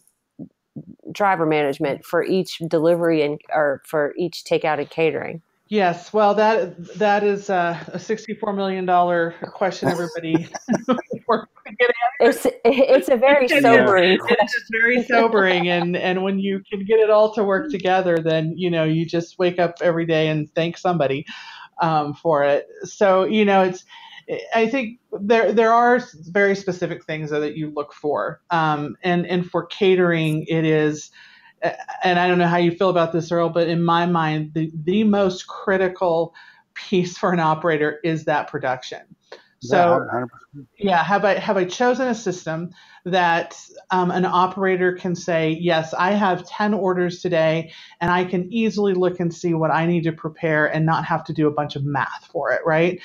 driver 1.11 1.45
management 1.45 2.03
for 2.05 2.23
each 2.23 2.57
delivery 2.67 3.21
and 3.21 3.39
or 3.53 3.81
for 3.85 4.13
each 4.17 4.43
takeout 4.43 4.79
and 4.79 4.89
catering 4.89 5.41
yes 5.71 6.13
well 6.13 6.35
that 6.35 6.77
that 6.99 7.23
is 7.23 7.49
a, 7.49 7.79
a 7.93 7.99
64 7.99 8.53
million 8.53 8.85
dollar 8.85 9.33
question 9.53 9.89
everybody 9.89 10.47
it's 12.21 12.45
it's 12.63 13.09
a 13.09 13.17
very 13.17 13.47
sobering. 13.47 14.19
It's 14.29 14.69
very 14.71 15.03
sobering, 15.03 15.69
and 15.69 15.97
and 15.97 16.23
when 16.23 16.39
you 16.39 16.61
can 16.69 16.85
get 16.85 16.99
it 16.99 17.09
all 17.09 17.33
to 17.33 17.43
work 17.43 17.71
together, 17.71 18.19
then 18.19 18.53
you 18.55 18.69
know 18.69 18.83
you 18.83 19.05
just 19.05 19.39
wake 19.39 19.59
up 19.59 19.75
every 19.81 20.05
day 20.05 20.27
and 20.27 20.53
thank 20.53 20.77
somebody 20.77 21.25
um, 21.81 22.13
for 22.13 22.43
it. 22.43 22.67
So 22.83 23.23
you 23.25 23.45
know 23.45 23.63
it's. 23.63 23.83
I 24.55 24.67
think 24.67 24.99
there 25.19 25.51
there 25.51 25.73
are 25.73 25.99
very 26.29 26.55
specific 26.55 27.03
things 27.03 27.31
that 27.31 27.57
you 27.57 27.71
look 27.71 27.91
for, 27.91 28.39
um, 28.51 28.95
and 29.03 29.25
and 29.25 29.49
for 29.49 29.65
catering, 29.65 30.45
it 30.47 30.63
is 30.63 31.11
and 32.03 32.19
I 32.19 32.27
don't 32.27 32.37
know 32.37 32.47
how 32.47 32.57
you 32.57 32.71
feel 32.71 32.89
about 32.89 33.11
this, 33.11 33.31
Earl, 33.31 33.49
but 33.49 33.67
in 33.67 33.83
my 33.83 34.05
mind, 34.05 34.53
the, 34.53 34.71
the 34.83 35.03
most 35.03 35.47
critical 35.47 36.33
piece 36.73 37.17
for 37.17 37.33
an 37.33 37.39
operator 37.39 37.99
is 38.03 38.25
that 38.25 38.47
production. 38.47 39.01
So 39.63 40.07
yeah, 40.79 41.03
have 41.03 41.23
I 41.23 41.35
have 41.35 41.55
I 41.55 41.65
chosen 41.65 42.07
a 42.07 42.15
system 42.15 42.71
that 43.05 43.55
um, 43.91 44.09
an 44.09 44.25
operator 44.25 44.93
can 44.93 45.15
say, 45.15 45.51
yes, 45.51 45.93
I 45.93 46.13
have 46.13 46.47
ten 46.47 46.73
orders 46.73 47.21
today, 47.21 47.71
and 47.99 48.11
I 48.11 48.25
can 48.25 48.51
easily 48.51 48.95
look 48.95 49.19
and 49.19 49.31
see 49.31 49.53
what 49.53 49.69
I 49.69 49.85
need 49.85 50.03
to 50.05 50.11
prepare 50.11 50.65
and 50.65 50.83
not 50.83 51.05
have 51.05 51.23
to 51.25 51.33
do 51.33 51.47
a 51.47 51.51
bunch 51.51 51.75
of 51.75 51.83
math 51.83 52.27
for 52.31 52.51
it, 52.51 52.61
right? 52.65 52.99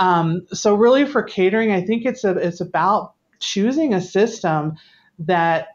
Um, 0.00 0.46
so 0.52 0.74
really, 0.74 1.06
for 1.06 1.22
catering, 1.22 1.70
I 1.70 1.80
think 1.80 2.04
it's 2.04 2.24
a 2.24 2.30
it's 2.30 2.60
about 2.60 3.14
choosing 3.38 3.94
a 3.94 4.00
system 4.00 4.74
that 5.20 5.68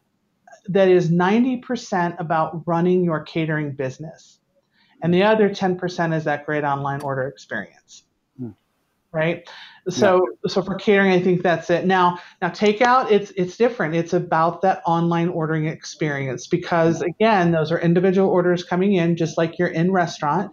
that 0.69 0.87
is 0.87 1.09
90% 1.09 2.19
about 2.19 2.63
running 2.65 3.03
your 3.03 3.21
catering 3.21 3.71
business. 3.71 4.39
And 5.01 5.13
the 5.13 5.23
other 5.23 5.49
10% 5.49 6.15
is 6.15 6.23
that 6.23 6.45
great 6.45 6.63
online 6.63 7.01
order 7.01 7.27
experience. 7.27 8.03
Hmm. 8.39 8.51
Right? 9.11 9.47
So 9.87 10.15
yeah. 10.15 10.49
so 10.49 10.63
for 10.63 10.75
catering, 10.75 11.11
I 11.11 11.21
think 11.21 11.43
that's 11.43 11.69
it. 11.69 11.85
Now 11.85 12.17
now 12.41 12.49
takeout, 12.49 13.11
it's 13.11 13.31
it's 13.31 13.55
different. 13.55 13.93
It's 13.93 14.13
about 14.13 14.61
that 14.63 14.81
online 14.85 15.29
ordering 15.29 15.67
experience 15.67 16.47
because 16.47 17.01
again, 17.01 17.51
those 17.51 17.71
are 17.71 17.79
individual 17.79 18.27
orders 18.29 18.63
coming 18.63 18.93
in 18.93 19.15
just 19.15 19.37
like 19.37 19.59
you're 19.59 19.67
in 19.67 19.91
restaurant. 19.91 20.51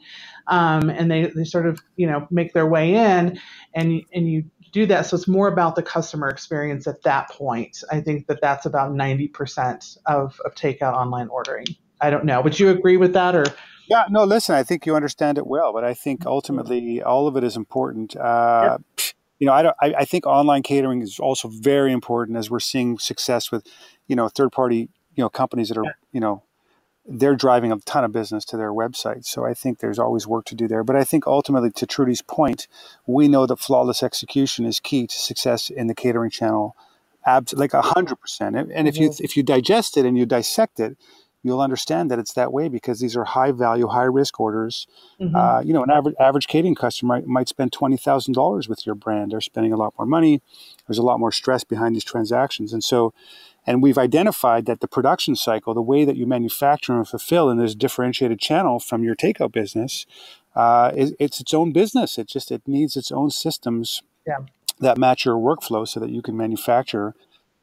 Um, 0.48 0.90
and 0.90 1.10
they, 1.10 1.32
they 1.34 1.44
sort 1.44 1.66
of 1.66 1.80
you 1.96 2.06
know 2.06 2.26
make 2.30 2.52
their 2.52 2.66
way 2.66 2.94
in 2.94 3.38
and 3.74 4.02
and 4.12 4.28
you 4.28 4.44
do 4.72 4.86
that. 4.86 5.06
So 5.06 5.16
it's 5.16 5.28
more 5.28 5.48
about 5.48 5.76
the 5.76 5.82
customer 5.82 6.28
experience 6.28 6.86
at 6.86 7.02
that 7.02 7.30
point. 7.30 7.84
I 7.90 8.00
think 8.00 8.26
that 8.26 8.40
that's 8.40 8.66
about 8.66 8.92
90% 8.92 9.98
of, 10.06 10.40
of 10.44 10.54
takeout 10.54 10.94
online 10.94 11.28
ordering. 11.28 11.66
I 12.00 12.10
don't 12.10 12.24
know. 12.24 12.40
Would 12.40 12.58
you 12.58 12.70
agree 12.70 12.96
with 12.96 13.12
that 13.12 13.36
or? 13.36 13.44
Yeah, 13.88 14.04
no, 14.10 14.24
listen, 14.24 14.54
I 14.54 14.62
think 14.62 14.86
you 14.86 14.96
understand 14.96 15.38
it 15.38 15.46
well, 15.46 15.72
but 15.72 15.84
I 15.84 15.92
think 15.92 16.24
ultimately 16.24 17.02
all 17.02 17.28
of 17.28 17.36
it 17.36 17.44
is 17.44 17.56
important. 17.56 18.16
Uh, 18.16 18.78
yep. 18.96 19.14
You 19.38 19.46
know, 19.46 19.52
I, 19.52 19.62
don't, 19.62 19.76
I, 19.80 19.94
I 19.98 20.04
think 20.04 20.26
online 20.26 20.62
catering 20.62 21.02
is 21.02 21.18
also 21.18 21.48
very 21.48 21.92
important 21.92 22.38
as 22.38 22.50
we're 22.50 22.60
seeing 22.60 22.98
success 22.98 23.50
with, 23.50 23.66
you 24.06 24.16
know, 24.16 24.28
third 24.28 24.52
party, 24.52 24.88
you 25.14 25.22
know, 25.22 25.28
companies 25.28 25.68
that 25.68 25.76
are, 25.76 25.96
you 26.12 26.20
know, 26.20 26.44
they're 27.06 27.34
driving 27.34 27.72
a 27.72 27.78
ton 27.78 28.04
of 28.04 28.12
business 28.12 28.44
to 28.46 28.56
their 28.56 28.72
website. 28.72 29.24
So 29.24 29.44
I 29.44 29.54
think 29.54 29.78
there's 29.78 29.98
always 29.98 30.26
work 30.26 30.44
to 30.46 30.54
do 30.54 30.68
there. 30.68 30.84
But 30.84 30.96
I 30.96 31.04
think 31.04 31.26
ultimately, 31.26 31.70
to 31.72 31.86
Trudy's 31.86 32.22
point, 32.22 32.68
we 33.06 33.28
know 33.28 33.46
that 33.46 33.58
flawless 33.58 34.02
execution 34.02 34.64
is 34.66 34.80
key 34.80 35.06
to 35.06 35.18
success 35.18 35.68
in 35.70 35.88
the 35.88 35.94
catering 35.94 36.30
channel, 36.30 36.76
abs- 37.26 37.54
like 37.54 37.72
hundred 37.72 38.16
percent. 38.16 38.56
And 38.56 38.86
if 38.86 38.96
you 38.96 39.10
mm-hmm. 39.10 39.24
if 39.24 39.36
you 39.36 39.42
digest 39.42 39.96
it 39.96 40.06
and 40.06 40.16
you 40.16 40.26
dissect 40.26 40.78
it, 40.78 40.96
you'll 41.42 41.60
understand 41.60 42.08
that 42.10 42.20
it's 42.20 42.34
that 42.34 42.52
way 42.52 42.68
because 42.68 43.00
these 43.00 43.16
are 43.16 43.24
high 43.24 43.50
value, 43.50 43.88
high 43.88 44.04
risk 44.04 44.38
orders. 44.38 44.86
Mm-hmm. 45.20 45.34
Uh, 45.34 45.60
you 45.60 45.72
know, 45.72 45.82
an 45.82 45.90
average 45.90 46.14
average 46.20 46.46
catering 46.46 46.76
customer 46.76 47.16
might, 47.16 47.26
might 47.26 47.48
spend 47.48 47.72
twenty 47.72 47.96
thousand 47.96 48.34
dollars 48.34 48.68
with 48.68 48.86
your 48.86 48.94
brand. 48.94 49.32
They're 49.32 49.40
spending 49.40 49.72
a 49.72 49.76
lot 49.76 49.92
more 49.98 50.06
money. 50.06 50.40
There's 50.86 50.98
a 50.98 51.02
lot 51.02 51.18
more 51.18 51.32
stress 51.32 51.64
behind 51.64 51.96
these 51.96 52.04
transactions, 52.04 52.72
and 52.72 52.84
so 52.84 53.12
and 53.66 53.82
we've 53.82 53.98
identified 53.98 54.66
that 54.66 54.80
the 54.80 54.88
production 54.88 55.36
cycle, 55.36 55.74
the 55.74 55.82
way 55.82 56.04
that 56.04 56.16
you 56.16 56.26
manufacture 56.26 56.94
and 56.94 57.06
fulfill 57.06 57.48
in 57.48 57.58
this 57.58 57.74
differentiated 57.74 58.40
channel 58.40 58.78
from 58.78 59.04
your 59.04 59.14
takeout 59.14 59.52
business, 59.52 60.04
uh, 60.56 60.90
is, 60.94 61.14
it's 61.18 61.40
its 61.40 61.54
own 61.54 61.72
business. 61.72 62.18
It 62.18 62.28
just 62.28 62.50
it 62.50 62.62
needs 62.66 62.96
its 62.96 63.12
own 63.12 63.30
systems 63.30 64.02
yeah. 64.26 64.38
that 64.80 64.98
match 64.98 65.24
your 65.24 65.36
workflow 65.36 65.86
so 65.86 66.00
that 66.00 66.10
you 66.10 66.22
can 66.22 66.36
manufacture 66.36 67.14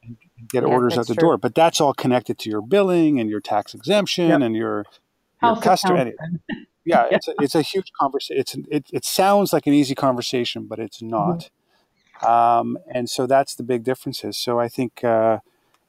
and 0.04 0.18
get 0.50 0.64
yeah, 0.64 0.70
orders 0.70 0.98
out 0.98 1.08
the 1.08 1.16
true. 1.16 1.22
door. 1.22 1.38
But 1.38 1.54
that's 1.54 1.82
all 1.82 1.94
connected 1.94 2.40
to 2.40 2.50
your 2.50 2.62
billing 2.62 3.20
and 3.20 3.30
your 3.30 3.42
tax 3.42 3.74
exemption 3.74 4.30
yep. 4.30 4.42
and 4.42 4.56
your, 4.56 4.86
your 5.44 5.58
customer. 5.58 6.12
yeah, 6.86 7.08
it's 7.12 7.28
a, 7.28 7.34
it's 7.40 7.56
a 7.56 7.62
huge 7.62 7.92
conversation. 8.00 8.40
It's 8.40 8.56
it, 8.72 8.90
it 8.94 9.06
sounds 9.06 9.52
like 9.52 9.68
an 9.68 9.74
easy 9.74 9.96
conversation, 9.96 10.66
but 10.66 10.80
it's 10.80 11.02
not. 11.02 11.40
Mm-hmm. 11.40 12.26
Um, 12.26 12.78
and 12.94 13.10
so 13.10 13.28
that's 13.28 13.56
the 13.56 13.64
big 13.64 13.84
differences. 13.84 14.38
So 14.38 14.60
I 14.60 14.68
think 14.68 15.04
uh, 15.04 15.40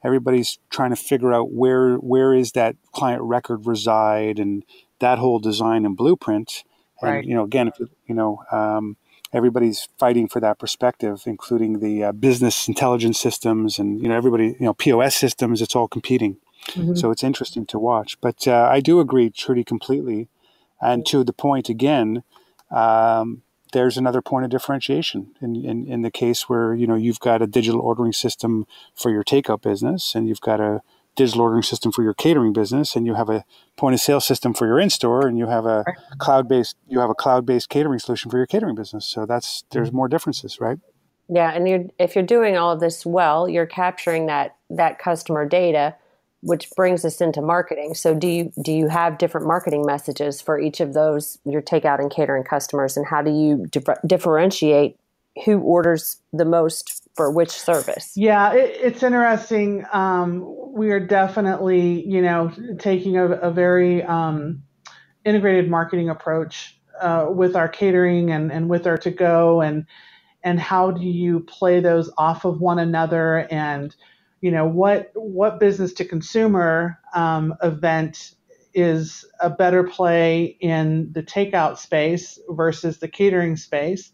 everybody's 0.03 0.59
trying 0.69 0.89
to 0.91 0.95
figure 0.95 1.33
out 1.33 1.51
where 1.51 1.95
where 1.95 2.33
is 2.33 2.53
that 2.53 2.75
client 2.91 3.21
record 3.21 3.65
reside 3.65 4.39
and 4.39 4.63
that 4.99 5.19
whole 5.19 5.39
design 5.39 5.85
and 5.85 5.97
blueprint. 5.97 6.63
And, 7.01 7.11
right. 7.11 7.25
you 7.25 7.33
know, 7.33 7.43
again, 7.43 7.67
if, 7.69 7.89
you 8.05 8.13
know, 8.13 8.43
um, 8.51 8.97
everybody's 9.33 9.87
fighting 9.97 10.27
for 10.27 10.39
that 10.39 10.59
perspective, 10.59 11.23
including 11.25 11.79
the 11.79 12.03
uh, 12.05 12.11
business 12.11 12.67
intelligence 12.67 13.19
systems 13.19 13.79
and 13.79 14.01
you 14.01 14.09
know 14.09 14.15
everybody, 14.15 14.55
you 14.59 14.65
know, 14.65 14.73
POS 14.73 15.15
systems. 15.15 15.61
It's 15.61 15.75
all 15.75 15.87
competing, 15.87 16.37
mm-hmm. 16.69 16.95
so 16.95 17.11
it's 17.11 17.23
interesting 17.23 17.65
to 17.67 17.79
watch. 17.79 18.19
But 18.21 18.47
uh, 18.47 18.69
I 18.71 18.79
do 18.79 18.99
agree, 18.99 19.29
Trudy, 19.29 19.63
completely. 19.63 20.27
And 20.81 21.05
to 21.07 21.23
the 21.23 21.33
point 21.33 21.69
again, 21.69 22.23
um, 22.71 23.43
there's 23.71 23.97
another 23.97 24.21
point 24.21 24.45
of 24.45 24.51
differentiation 24.51 25.33
in, 25.41 25.55
in, 25.55 25.87
in 25.87 26.01
the 26.01 26.11
case 26.11 26.49
where 26.49 26.73
you 26.73 26.87
know 26.87 26.95
you've 26.95 27.19
got 27.19 27.41
a 27.41 27.47
digital 27.47 27.81
ordering 27.81 28.13
system 28.13 28.65
for 28.95 29.11
your 29.11 29.23
takeout 29.23 29.61
business 29.61 30.15
and 30.15 30.27
you've 30.27 30.41
got 30.41 30.59
a 30.59 30.81
digital 31.15 31.41
ordering 31.41 31.63
system 31.63 31.91
for 31.91 32.03
your 32.03 32.13
catering 32.13 32.53
business 32.53 32.95
and 32.95 33.05
you 33.05 33.15
have 33.15 33.29
a 33.29 33.43
point 33.75 33.93
of 33.93 33.99
sale 33.99 34.21
system 34.21 34.53
for 34.53 34.65
your 34.65 34.79
in-store 34.79 35.27
and 35.27 35.37
you 35.37 35.47
have 35.47 35.65
a 35.65 35.83
cloud-based 36.19 36.75
you 36.87 36.99
have 36.99 37.09
a 37.09 37.15
cloud-based 37.15 37.69
catering 37.69 37.99
solution 37.99 38.31
for 38.31 38.37
your 38.37 38.47
catering 38.47 38.75
business. 38.75 39.05
So 39.05 39.25
that's 39.25 39.63
there's 39.71 39.89
mm-hmm. 39.89 39.97
more 39.97 40.07
differences 40.07 40.59
right? 40.61 40.79
Yeah 41.27 41.51
and 41.51 41.67
you're, 41.67 41.83
if 41.99 42.15
you're 42.15 42.25
doing 42.25 42.57
all 42.57 42.71
of 42.71 42.79
this 42.79 43.05
well 43.05 43.49
you're 43.49 43.65
capturing 43.65 44.27
that 44.27 44.55
that 44.69 44.99
customer 44.99 45.45
data 45.47 45.95
which 46.41 46.69
brings 46.75 47.05
us 47.05 47.21
into 47.21 47.41
marketing. 47.41 47.93
So 47.93 48.13
do 48.13 48.27
you 48.27 48.51
do 48.61 48.71
you 48.71 48.87
have 48.87 49.17
different 49.17 49.47
marketing 49.47 49.85
messages 49.85 50.41
for 50.41 50.59
each 50.59 50.79
of 50.79 50.93
those 50.93 51.37
your 51.45 51.61
takeout 51.61 51.99
and 51.99 52.11
catering 52.11 52.43
customers, 52.43 52.97
and 52.97 53.05
how 53.05 53.21
do 53.21 53.31
you 53.31 53.67
differentiate 54.05 54.97
who 55.45 55.59
orders 55.59 56.17
the 56.33 56.45
most 56.45 57.07
for 57.15 57.31
which 57.31 57.51
service? 57.51 58.13
Yeah, 58.15 58.53
it, 58.53 58.77
it's 58.81 59.03
interesting. 59.03 59.85
Um, 59.93 60.43
we 60.73 60.91
are 60.91 60.99
definitely 60.99 62.05
you 62.07 62.21
know 62.21 62.51
taking 62.79 63.17
a, 63.17 63.25
a 63.25 63.51
very 63.51 64.03
um, 64.03 64.63
integrated 65.25 65.69
marketing 65.69 66.09
approach 66.09 66.77
uh, 66.99 67.27
with 67.29 67.55
our 67.55 67.69
catering 67.69 68.31
and 68.31 68.51
and 68.51 68.69
with 68.69 68.87
our 68.87 68.97
to 68.97 69.11
go 69.11 69.61
and 69.61 69.85
and 70.43 70.59
how 70.59 70.91
do 70.91 71.05
you 71.05 71.41
play 71.41 71.79
those 71.79 72.09
off 72.17 72.45
of 72.45 72.61
one 72.61 72.79
another 72.79 73.47
and 73.51 73.95
you 74.41 74.51
know 74.51 74.65
what 74.67 75.11
what 75.15 75.59
business 75.59 75.93
to 75.93 76.05
consumer 76.05 76.99
um, 77.15 77.55
event 77.63 78.35
is 78.73 79.25
a 79.41 79.49
better 79.49 79.83
play 79.83 80.57
in 80.61 81.11
the 81.13 81.23
takeout 81.23 81.77
space 81.77 82.39
versus 82.49 82.99
the 82.99 83.07
catering 83.09 83.57
space. 83.57 84.11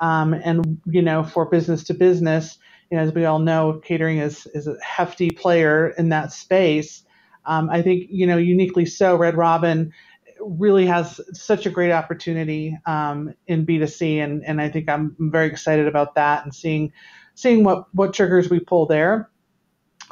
Um, 0.00 0.34
and 0.34 0.80
you 0.86 1.02
know 1.02 1.24
for 1.24 1.46
business 1.48 1.84
to 1.84 1.94
business 1.94 2.58
you 2.90 2.96
know, 2.98 3.04
as 3.04 3.14
we 3.14 3.24
all 3.26 3.40
know 3.40 3.80
catering 3.84 4.18
is 4.18 4.46
is 4.54 4.68
a 4.68 4.76
hefty 4.82 5.30
player 5.30 5.90
in 5.98 6.10
that 6.10 6.32
space. 6.32 7.04
Um, 7.46 7.70
i 7.70 7.82
think 7.82 8.08
you 8.10 8.26
know 8.26 8.38
uniquely 8.38 8.86
so 8.86 9.16
red 9.16 9.36
robin 9.36 9.92
really 10.40 10.86
has 10.86 11.20
such 11.32 11.66
a 11.66 11.70
great 11.70 11.92
opportunity 11.92 12.76
um, 12.86 13.34
in 13.48 13.66
b2c 13.66 14.18
and, 14.24 14.44
and 14.44 14.60
i 14.60 14.68
think 14.70 14.88
i'm 14.90 15.16
very 15.20 15.48
excited 15.48 15.88
about 15.88 16.14
that 16.16 16.44
and 16.44 16.54
seeing 16.54 16.92
seeing 17.34 17.64
what 17.64 17.86
what 17.94 18.14
triggers 18.14 18.50
we 18.50 18.60
pull 18.60 18.86
there 18.86 19.30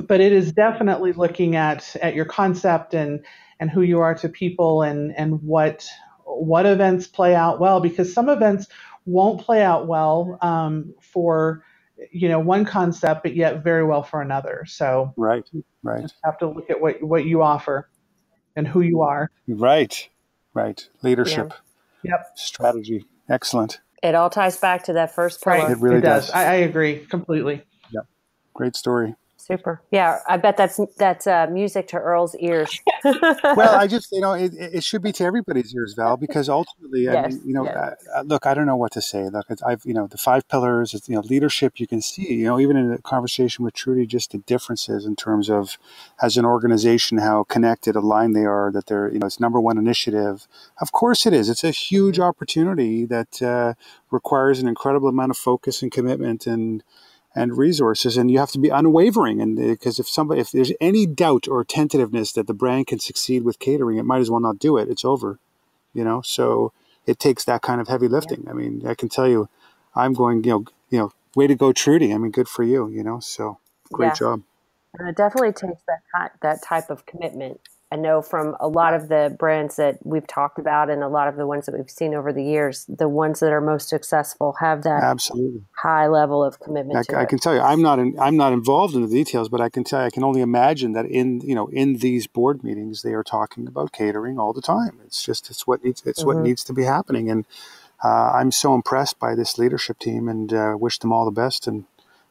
but 0.03 0.21
it 0.21 0.33
is 0.33 0.53
definitely 0.53 1.13
looking 1.13 1.57
at 1.57 1.95
at 1.97 2.15
your 2.15 2.25
concept 2.25 2.95
and 2.95 3.25
and 3.61 3.71
who 3.71 3.83
you 3.83 4.01
are 4.01 4.15
to 4.15 4.29
people 4.29 4.83
and 4.83 5.15
and 5.17 5.43
what 5.43 5.89
what 6.25 6.67
events 6.67 7.07
play 7.07 7.35
out 7.35 7.61
well 7.61 7.81
because 7.81 8.13
some 8.13 8.29
events 8.29 8.67
won't 9.07 9.41
play 9.41 9.63
out 9.63 9.87
well 9.87 10.39
um, 10.41 10.95
for 11.01 11.65
you 12.11 12.29
know 12.29 12.39
one 12.39 12.65
concept 12.65 13.23
but 13.23 13.35
yet 13.35 13.63
very 13.63 13.85
well 13.85 14.03
for 14.03 14.21
another. 14.21 14.65
So 14.67 15.13
right 15.17 15.49
right. 15.83 16.03
you 16.03 16.09
have 16.25 16.39
to 16.39 16.49
look 16.49 16.71
at 16.71 16.81
what 16.81 17.03
what 17.03 17.25
you 17.25 17.43
offer 17.43 17.89
and 18.57 18.67
who 18.67 18.81
you 18.81 19.03
are. 19.03 19.31
Right 19.47 20.09
right. 20.55 20.89
Leadership. 21.03 21.53
Yeah. 22.03 22.13
yep. 22.13 22.27
Strategy. 22.37 23.05
Excellent. 23.29 23.81
It 24.03 24.15
all 24.15 24.29
ties 24.29 24.59
back 24.59 24.85
to 24.85 24.93
that 24.95 25.15
first 25.15 25.41
part 25.41 25.61
right. 25.61 25.71
it 25.71 25.79
really 25.79 25.99
it 25.99 26.03
does, 26.03 26.27
does. 26.27 26.35
I, 26.35 26.45
I 26.45 26.55
agree 26.55 26.99
completely. 26.99 27.63
Yeah 27.91 28.03
great 28.55 28.77
story 28.77 29.15
Super. 29.47 29.83
Yeah, 29.91 30.21
I 30.27 30.39
bet 30.39 30.57
that's 30.57 30.81
that's 30.97 31.27
uh, 31.27 31.47
music 31.51 31.87
to 31.89 31.99
Earl's 31.99 32.35
ears. 32.37 32.81
well, 33.05 33.75
I 33.75 33.87
just 33.87 34.11
you 34.11 34.23
know 34.23 34.33
it, 34.33 34.55
it 34.55 34.83
should 34.83 35.03
be 35.03 35.13
to 35.13 35.25
everybody's 35.25 35.75
ears, 35.75 35.93
Val, 35.93 36.17
because 36.17 36.49
ultimately, 36.49 37.03
yes, 37.03 37.27
I 37.27 37.29
mean, 37.29 37.43
you 37.45 37.53
know, 37.53 37.67
yes. 37.67 37.95
uh, 38.17 38.23
look, 38.23 38.47
I 38.47 38.55
don't 38.55 38.65
know 38.65 38.77
what 38.77 38.93
to 38.93 39.03
say. 39.03 39.29
Look, 39.29 39.45
I've 39.63 39.83
you 39.85 39.93
know 39.93 40.07
the 40.07 40.17
five 40.17 40.49
pillars, 40.49 40.95
you 41.07 41.15
know, 41.15 41.21
leadership. 41.21 41.75
You 41.77 41.87
can 41.87 42.01
see, 42.01 42.33
you 42.33 42.47
know, 42.47 42.59
even 42.59 42.79
in 42.79 42.91
a 42.91 42.97
conversation 43.03 43.67
with 43.67 43.75
Trudy, 43.75 44.07
just 44.07 44.33
the 44.33 44.39
differences 44.39 45.05
in 45.05 45.15
terms 45.15 45.51
of 45.51 45.77
as 46.23 46.39
an 46.39 46.47
organization 46.47 47.19
how 47.19 47.45
connected, 47.45 47.97
aligned 47.97 48.35
they 48.35 48.47
are. 48.47 48.73
That 48.73 48.87
they're 48.87 49.13
you 49.13 49.19
know 49.19 49.27
it's 49.27 49.41
number 49.41 49.61
one 49.61 49.77
initiative. 49.77 50.49
Of 50.81 50.93
course, 50.93 51.27
it 51.27 51.35
is. 51.35 51.51
It's 51.51 51.65
a 51.65 51.71
huge 51.71 52.19
opportunity 52.19 53.05
that 53.05 53.43
uh, 53.43 53.75
requires 54.11 54.61
an 54.61 54.69
incredible 54.69 55.11
amount 55.11 55.33
of 55.33 55.37
focus 55.37 55.83
and 55.83 55.93
commitment 55.93 56.47
and 56.47 56.83
and 57.35 57.59
resources 57.59 58.17
and 58.17 58.31
you 58.31 58.39
have 58.39 58.53
to 58.53 58.59
be 58.59 58.69
unwavering. 58.69 59.41
And 59.41 59.57
because 59.57 59.99
uh, 59.99 60.03
if 60.03 60.09
somebody 60.09 60.41
if 60.41 60.53
there's 60.53 60.73
any 60.81 61.07
doubt 61.07 61.49
or 61.49 61.65
tentativeness 61.65 62.33
that 62.33 62.47
the 62.47 62.55
brand 62.55 62.87
can 62.87 62.99
succeed 62.99 63.43
with 63.45 63.59
catering 63.59 63.99
it 63.99 64.05
might 64.05 64.21
as 64.21 64.31
well 64.31 64.41
not 64.41 64.59
do 64.59 64.77
it. 64.77 64.89
It's 64.89 65.05
over 65.05 65.39
you 65.93 66.05
know? 66.05 66.21
So 66.23 66.73
it 67.07 67.19
takes 67.19 67.45
that 67.45 67.63
kind 67.63 67.81
of 67.81 67.89
heavy 67.89 68.09
lifting. 68.09 68.45
Yeah. 68.45 68.51
i 68.51 68.55
mean 68.55 68.87
i 68.87 68.95
can 68.95 69.09
tell 69.09 69.29
you 69.29 69.49
i'm 69.95 70.13
going 70.13 70.45
you 70.45 70.51
know 70.51 70.65
you 70.91 70.99
know 70.99 71.13
way 71.35 71.47
to 71.47 71.55
go 71.55 71.73
trudy. 71.73 72.15
I 72.15 72.19
mean 72.19 72.31
good 72.31 72.49
for 72.49 72.63
you 72.63 72.89
you 72.89 73.03
know? 73.03 73.21
So 73.21 73.59
great 73.93 74.09
yeah. 74.09 74.15
job. 74.15 74.43
And 74.97 75.09
it 75.09 75.17
definitely 75.17 75.53
takes 75.53 75.83
that 76.15 76.33
that 76.41 76.63
type 76.63 76.89
of 76.91 77.05
commitment 77.07 77.61
I 77.95 77.97
know 77.97 78.23
from 78.23 78.57
a 78.59 78.67
lot 78.67 78.93
of 78.93 79.09
the 79.09 79.37
brands 79.39 79.77
that 79.77 80.05
we've 80.05 80.27
talked 80.27 80.59
about 80.59 80.91
and 80.91 81.05
a 81.05 81.09
lot 81.09 81.29
of 81.29 81.37
the 81.37 81.47
ones 81.47 81.67
that 81.67 81.77
we've 81.77 81.89
seen 81.89 82.13
over 82.13 82.33
the 82.33 82.43
years, 82.43 82.85
the 82.89 83.09
ones 83.09 83.39
that 83.39 83.53
are 83.53 83.61
most 83.61 83.89
successful 83.89 84.57
have 84.59 84.83
that 84.83 85.05
absolutely 85.05 85.63
high 85.77 86.09
level 86.09 86.43
of 86.43 86.59
commitment. 86.59 87.07
I, 87.15 87.21
I 87.21 87.25
can 87.25 87.39
tell 87.39 87.55
you, 87.55 87.61
I'm 87.61 87.83
not 87.83 88.01
in, 88.01 88.19
I'm 88.19 88.37
not 88.37 88.53
involved 88.53 88.97
in 88.97 89.03
the 89.03 89.09
details, 89.09 89.49
but 89.49 89.61
I 89.61 89.69
can 89.69 89.85
tell 89.85 90.01
you, 90.01 90.07
I 90.07 90.11
can 90.11 90.25
only 90.25 90.41
imagine 90.41 90.91
that 90.95 91.07
in 91.07 91.41
you 91.43 91.55
know 91.55 91.69
in 91.69 91.99
these 91.99 92.27
board 92.27 92.65
meetings 92.65 93.03
they 93.03 93.13
are 93.13 93.23
talking 93.23 93.69
about 93.69 93.93
catering 93.93 94.41
all 94.41 94.53
the 94.53 94.61
time. 94.61 94.99
It's 95.07 95.23
just 95.23 95.49
it's 95.49 95.65
what 95.65 95.85
needs 95.85 96.03
it's 96.05 96.25
mm-hmm. 96.25 96.27
what 96.27 96.37
needs 96.39 96.65
to 96.65 96.73
be 96.73 96.83
happening, 96.83 97.31
and 97.31 97.47
uh, 98.03 98.33
I'm 98.33 98.51
so 98.51 98.75
impressed 98.75 99.21
by 99.21 99.37
this 99.37 99.57
leadership 99.57 100.01
team 100.01 100.29
and 100.29 100.53
uh, 100.53 100.75
wish 100.77 100.99
them 100.99 101.13
all 101.13 101.25
the 101.25 101.31
best 101.31 101.69
and 101.69 101.85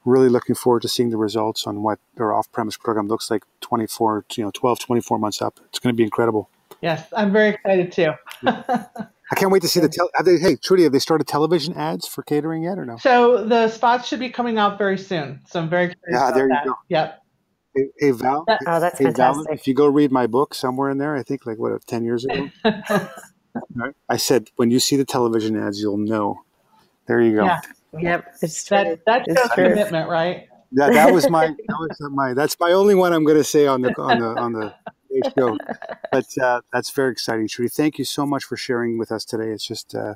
really 0.06 0.30
looking 0.30 0.56
forward 0.56 0.82
to 0.82 0.88
seeing 0.88 1.10
the 1.10 1.18
results 1.18 1.66
on 1.66 1.82
what 1.82 2.00
their 2.16 2.34
off-premise 2.34 2.78
program 2.78 3.08
looks 3.08 3.30
like 3.32 3.44
24 3.62 4.26
you 4.36 4.44
know 4.44 4.52
12 4.54 4.80
24 4.80 5.20
months 5.20 5.42
up 5.42 5.60
it's 5.70 5.80
going 5.80 5.94
to 5.94 5.98
be 5.98 6.04
incredible 6.04 6.50
yes 6.82 7.08
i'm 7.16 7.32
very 7.32 7.50
excited 7.50 7.92
too 7.92 8.12
i 8.48 9.36
can't 9.36 9.52
wait 9.52 9.62
to 9.62 9.68
see 9.68 9.80
the 9.80 9.90
tel- 9.90 10.10
they, 10.24 10.38
hey 10.38 10.56
trudy 10.56 10.84
have 10.84 10.92
they 10.92 11.00
started 11.00 11.28
television 11.28 11.74
ads 11.76 12.08
for 12.08 12.24
catering 12.24 12.64
yet 12.64 12.78
or 12.78 12.86
no 12.86 12.98
so 12.98 13.44
the 13.46 13.68
spots 13.68 14.08
should 14.08 14.20
be 14.20 14.30
coming 14.30 14.58
out 14.58 14.78
very 14.78 14.98
soon 14.98 15.40
so 15.48 15.60
i'm 15.62 15.70
very 15.70 15.86
excited 15.86 16.12
yeah 16.12 16.32
there 16.32 16.48
you 16.48 16.54
that. 16.54 16.66
go 16.66 16.76
yep 16.90 17.20
Hey, 17.76 17.88
hey, 17.98 18.12
Val. 18.12 18.44
That, 18.46 18.62
oh, 18.68 18.80
that's 18.80 19.00
hey, 19.00 19.06
fantastic. 19.06 19.48
Val, 19.48 19.56
if 19.56 19.66
you 19.66 19.74
go 19.74 19.88
read 19.88 20.12
my 20.12 20.28
book 20.28 20.54
somewhere 20.54 20.92
in 20.92 21.00
there, 21.00 21.16
I 21.16 21.24
think 21.24 21.48
like 21.48 21.58
what 21.58 21.84
ten 21.88 22.04
years 22.04 22.24
ago. 22.24 22.52
I 24.10 24.18
said 24.18 24.50
when 24.56 24.72
you 24.72 24.80
see 24.80 24.96
the 24.96 25.06
television 25.06 25.56
ads, 25.56 25.82
you'll 25.82 25.98
know. 25.98 26.44
There 27.08 27.22
you 27.22 27.36
go. 27.36 27.46
Yeah. 27.46 27.62
Yep, 28.00 28.36
it's 28.42 28.64
true. 28.64 28.98
That, 29.06 29.26
that's 29.28 29.54
commitment, 29.54 30.10
right? 30.10 30.48
Yeah, 30.72 30.90
that 30.90 31.14
was 31.14 31.30
my 31.30 31.48
that 31.68 31.78
was 31.80 32.12
my 32.12 32.34
that's 32.34 32.60
my 32.60 32.72
only 32.72 32.96
one 32.96 33.14
I'm 33.14 33.24
going 33.24 33.38
to 33.38 33.44
say 33.44 33.68
on 33.68 33.82
the 33.82 33.94
on 34.02 34.20
the 34.20 34.40
on 34.40 34.54
the 34.54 34.74
show. 35.38 35.58
But 36.12 36.38
uh, 36.42 36.62
that's 36.72 36.90
very 36.90 37.12
exciting, 37.12 37.48
Trudy. 37.48 37.70
Thank 37.70 37.98
you 37.98 38.06
so 38.06 38.26
much 38.26 38.44
for 38.44 38.58
sharing 38.58 38.98
with 38.98 39.12
us 39.12 39.26
today. 39.26 39.50
It's 39.50 39.66
just 39.66 39.94
uh, 39.94 40.16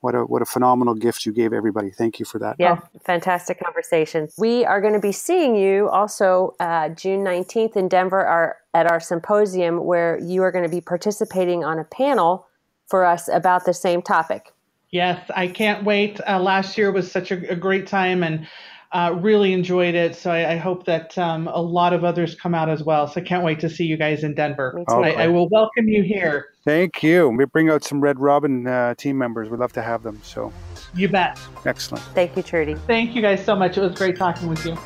what 0.00 0.14
a 0.14 0.20
what 0.24 0.40
a 0.40 0.46
phenomenal 0.46 0.94
gift 0.94 1.26
you 1.26 1.32
gave 1.32 1.52
everybody. 1.52 1.90
Thank 1.90 2.18
you 2.18 2.24
for 2.24 2.38
that. 2.38 2.56
Yeah, 2.58 2.80
oh. 2.82 3.00
fantastic 3.04 3.62
conversation. 3.62 4.28
We 4.38 4.64
are 4.64 4.80
going 4.80 4.94
to 4.94 5.00
be 5.00 5.12
seeing 5.12 5.54
you 5.54 5.88
also 5.90 6.54
uh, 6.60 6.88
June 6.90 7.20
19th 7.20 7.76
in 7.76 7.88
Denver 7.88 8.24
our, 8.24 8.56
at 8.72 8.90
our 8.90 9.00
symposium, 9.00 9.84
where 9.84 10.18
you 10.18 10.42
are 10.42 10.52
going 10.52 10.64
to 10.64 10.70
be 10.70 10.80
participating 10.80 11.64
on 11.64 11.78
a 11.78 11.84
panel 11.84 12.46
for 12.86 13.04
us 13.04 13.28
about 13.28 13.66
the 13.66 13.74
same 13.74 14.02
topic. 14.02 14.52
Yes, 14.92 15.24
I 15.34 15.46
can't 15.46 15.84
wait. 15.84 16.20
Uh, 16.26 16.40
last 16.40 16.76
year 16.76 16.90
was 16.90 17.10
such 17.10 17.30
a, 17.30 17.52
a 17.52 17.56
great 17.56 17.86
time 17.86 18.22
and 18.24 18.46
uh, 18.92 19.16
really 19.20 19.52
enjoyed 19.52 19.94
it. 19.94 20.16
So 20.16 20.32
I, 20.32 20.52
I 20.52 20.56
hope 20.56 20.84
that 20.86 21.16
um, 21.16 21.46
a 21.48 21.60
lot 21.60 21.92
of 21.92 22.04
others 22.04 22.34
come 22.34 22.54
out 22.54 22.68
as 22.68 22.82
well. 22.82 23.06
So 23.06 23.20
I 23.20 23.24
can't 23.24 23.44
wait 23.44 23.60
to 23.60 23.70
see 23.70 23.84
you 23.84 23.96
guys 23.96 24.24
in 24.24 24.34
Denver. 24.34 24.82
Okay. 24.88 25.14
I, 25.14 25.24
I, 25.24 25.28
will 25.28 25.48
welcome 25.48 25.86
you 25.86 26.02
here. 26.02 26.54
Thank 26.64 27.02
you. 27.02 27.28
We 27.28 27.44
bring 27.44 27.70
out 27.70 27.84
some 27.84 28.00
Red 28.00 28.18
Robin 28.18 28.66
uh, 28.66 28.94
team 28.96 29.16
members. 29.16 29.48
We'd 29.48 29.60
love 29.60 29.72
to 29.74 29.82
have 29.82 30.02
them. 30.02 30.20
So 30.24 30.52
you 30.94 31.08
bet. 31.08 31.38
Excellent. 31.64 32.04
Thank 32.14 32.36
you, 32.36 32.42
Trudy. 32.42 32.74
Thank 32.74 33.14
you 33.14 33.22
guys 33.22 33.44
so 33.44 33.54
much. 33.54 33.78
It 33.78 33.80
was 33.80 33.94
great 33.94 34.16
talking 34.16 34.48
with 34.48 34.64
you. 34.66 34.76